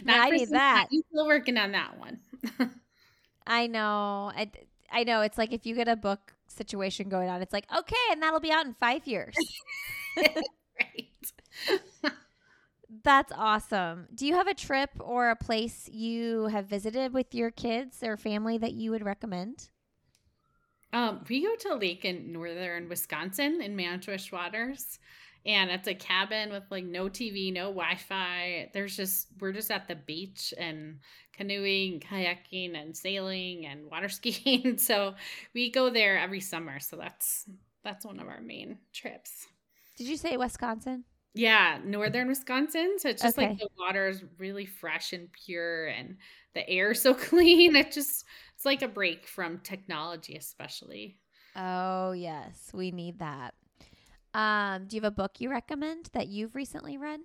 [0.08, 0.88] I need that.
[0.92, 2.20] I'm still working on that one.
[3.48, 4.32] I know.
[4.36, 4.50] I
[4.92, 7.96] I know it's like if you get a book situation going on, it's like, "Okay,
[8.12, 9.36] and that'll be out in 5 years."
[10.18, 11.08] right.
[13.04, 14.08] That's awesome.
[14.14, 18.18] Do you have a trip or a place you have visited with your kids or
[18.18, 19.70] family that you would recommend?
[20.94, 25.00] Um, we go to a lake in northern Wisconsin in Manitowish Waters,
[25.48, 28.70] and it's a cabin with like no TV, no Wi-Fi.
[28.74, 31.00] There's just we're just at the beach and
[31.34, 34.78] canoeing, kayaking, and sailing and water skiing.
[34.78, 35.16] So
[35.54, 36.80] we go there every summer.
[36.80, 37.50] So that's
[37.84, 39.48] that's one of our main trips.
[39.98, 41.06] Did you say Wisconsin?
[41.34, 42.96] Yeah, northern Wisconsin.
[42.98, 43.50] So it's just Okay.
[43.50, 46.18] like the water is really fresh and pure and
[46.54, 47.76] the air so clean.
[47.76, 48.26] It just
[48.56, 51.18] it's like a break from technology especially.
[51.56, 52.70] Oh, yes.
[52.74, 53.54] We need that.
[54.38, 57.22] Um, do you have a book you recommend that you've recently read?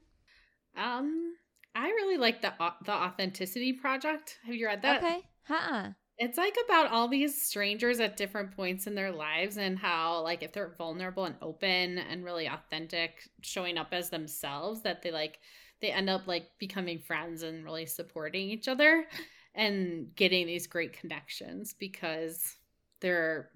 [0.76, 1.36] Um
[1.74, 2.52] I really like the
[2.84, 4.38] the authenticity project.
[4.44, 4.98] Have you read that?
[4.98, 5.22] okay.
[5.48, 5.92] Uh-uh.
[6.18, 10.42] It's like about all these strangers at different points in their lives and how like
[10.42, 15.40] if they're vulnerable and open and really authentic, showing up as themselves that they like
[15.80, 19.06] they end up like becoming friends and really supporting each other
[19.54, 22.56] and getting these great connections because
[23.00, 23.50] they're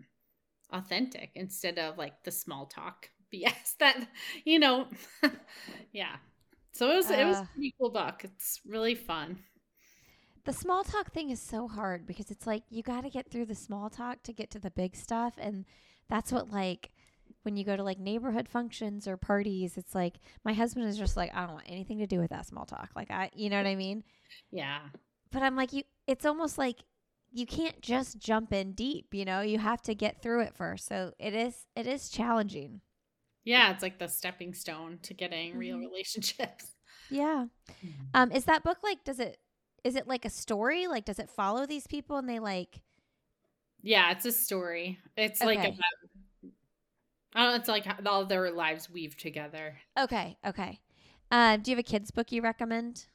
[0.72, 4.08] authentic instead of like the small talk BS that
[4.44, 4.88] you know
[5.92, 6.16] yeah.
[6.72, 7.42] So it was it was Uh.
[7.42, 8.22] a pretty cool book.
[8.24, 9.38] It's really fun.
[10.44, 13.46] The small talk thing is so hard because it's like you got to get through
[13.46, 15.64] the small talk to get to the big stuff and
[16.08, 16.90] that's what like
[17.42, 20.14] when you go to like neighborhood functions or parties, it's like
[20.44, 22.90] my husband is just like, I don't want anything to do with that small talk.
[22.96, 24.02] Like I, you know what I mean?
[24.50, 24.80] Yeah.
[25.30, 26.78] But I'm like, you, it's almost like
[27.32, 30.86] you can't just jump in deep, you know, you have to get through it first.
[30.86, 32.80] So it is, it is challenging.
[33.46, 33.72] Yeah.
[33.72, 35.58] It's like the stepping stone to getting Mm-hmm.
[35.58, 36.66] real relationships.
[37.10, 37.46] Yeah.
[38.12, 39.38] Um, is that book like, does it,
[39.84, 40.86] is it like a story?
[40.88, 42.82] Like, does it follow these people and they like,
[43.82, 44.10] Yeah.
[44.10, 44.98] It's a story.
[45.16, 45.68] It's like Okay.
[45.68, 46.52] about,
[47.34, 49.76] I don't know, it's like all their lives weave together.
[49.98, 50.80] okay, okay.
[51.30, 53.06] Um, do you have a kid's book you recommend?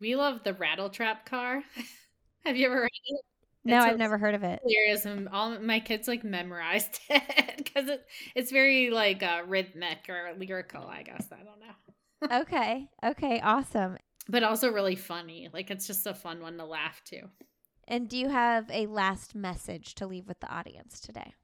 [0.00, 1.62] We love the Rattletrap car.
[2.46, 3.20] Have you ever read it?
[3.64, 4.60] No, It's I've a- never heard of it.
[4.62, 9.98] hilarious and all my kids like memorized it because it, it's very like uh, rhythmic
[10.08, 12.88] or lyrical i guess i don't know okay.
[13.04, 13.40] Okay.
[13.40, 13.96] Awesome.
[14.28, 17.22] but also really funny like it's just a fun one to laugh to
[17.88, 21.34] And do you have a last message to leave with the audience today?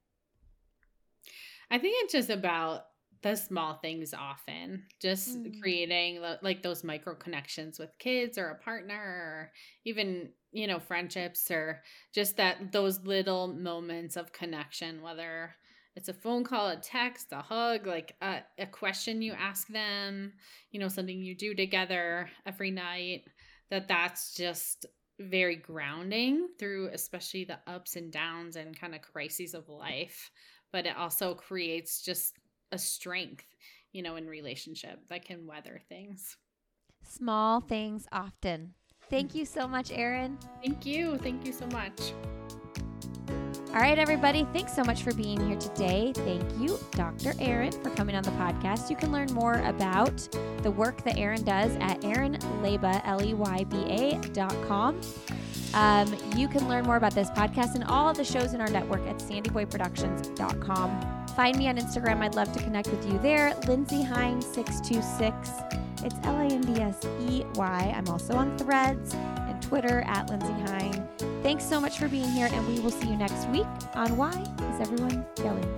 [1.70, 2.82] i think it's just about
[3.22, 5.60] the small things often just Mm.
[5.60, 9.52] creating the- like those micro connections with kids or a partner or
[9.84, 11.82] even you know friendships or
[12.14, 15.54] just that those little moments of connection whether
[15.94, 20.32] it's a phone call a text a hug like a, a question you ask them
[20.70, 23.24] you know something you do together every night
[23.70, 24.86] that that's just
[25.20, 30.30] very grounding through especially the ups and downs and kind of crises of life
[30.72, 32.38] but it also creates just
[32.72, 33.44] a strength
[33.92, 36.38] you know in relationship that can weather things
[37.08, 38.74] Small things often.
[39.08, 40.36] Thank you so much, Erin.
[40.64, 42.12] thank you thank you so much
[43.74, 44.46] All right, everybody.
[44.54, 46.12] Thanks so much for being here today.
[46.14, 47.34] Thank you, Dr.
[47.38, 48.88] Erin, for coming on the podcast.
[48.88, 50.16] You can learn more about
[50.62, 54.98] the work that Erin does at erinleyba, L-E-Y-B-A dot com.
[55.74, 58.70] Um, you can learn more about this podcast and all of the shows in our
[58.70, 61.26] network at sandyboyproductions.com.
[61.36, 62.22] Find me on Instagram.
[62.22, 63.54] I'd love to connect with you there.
[63.68, 65.50] Lindsey Hines 626.
[66.06, 67.94] It's L A N D S E Y.
[67.96, 71.08] I'm also on Threads and Twitter at Lindsey Hine.
[71.42, 74.30] Thanks so much for being here, and we will see you next week on Why
[74.30, 75.68] Is Everyone Yelling?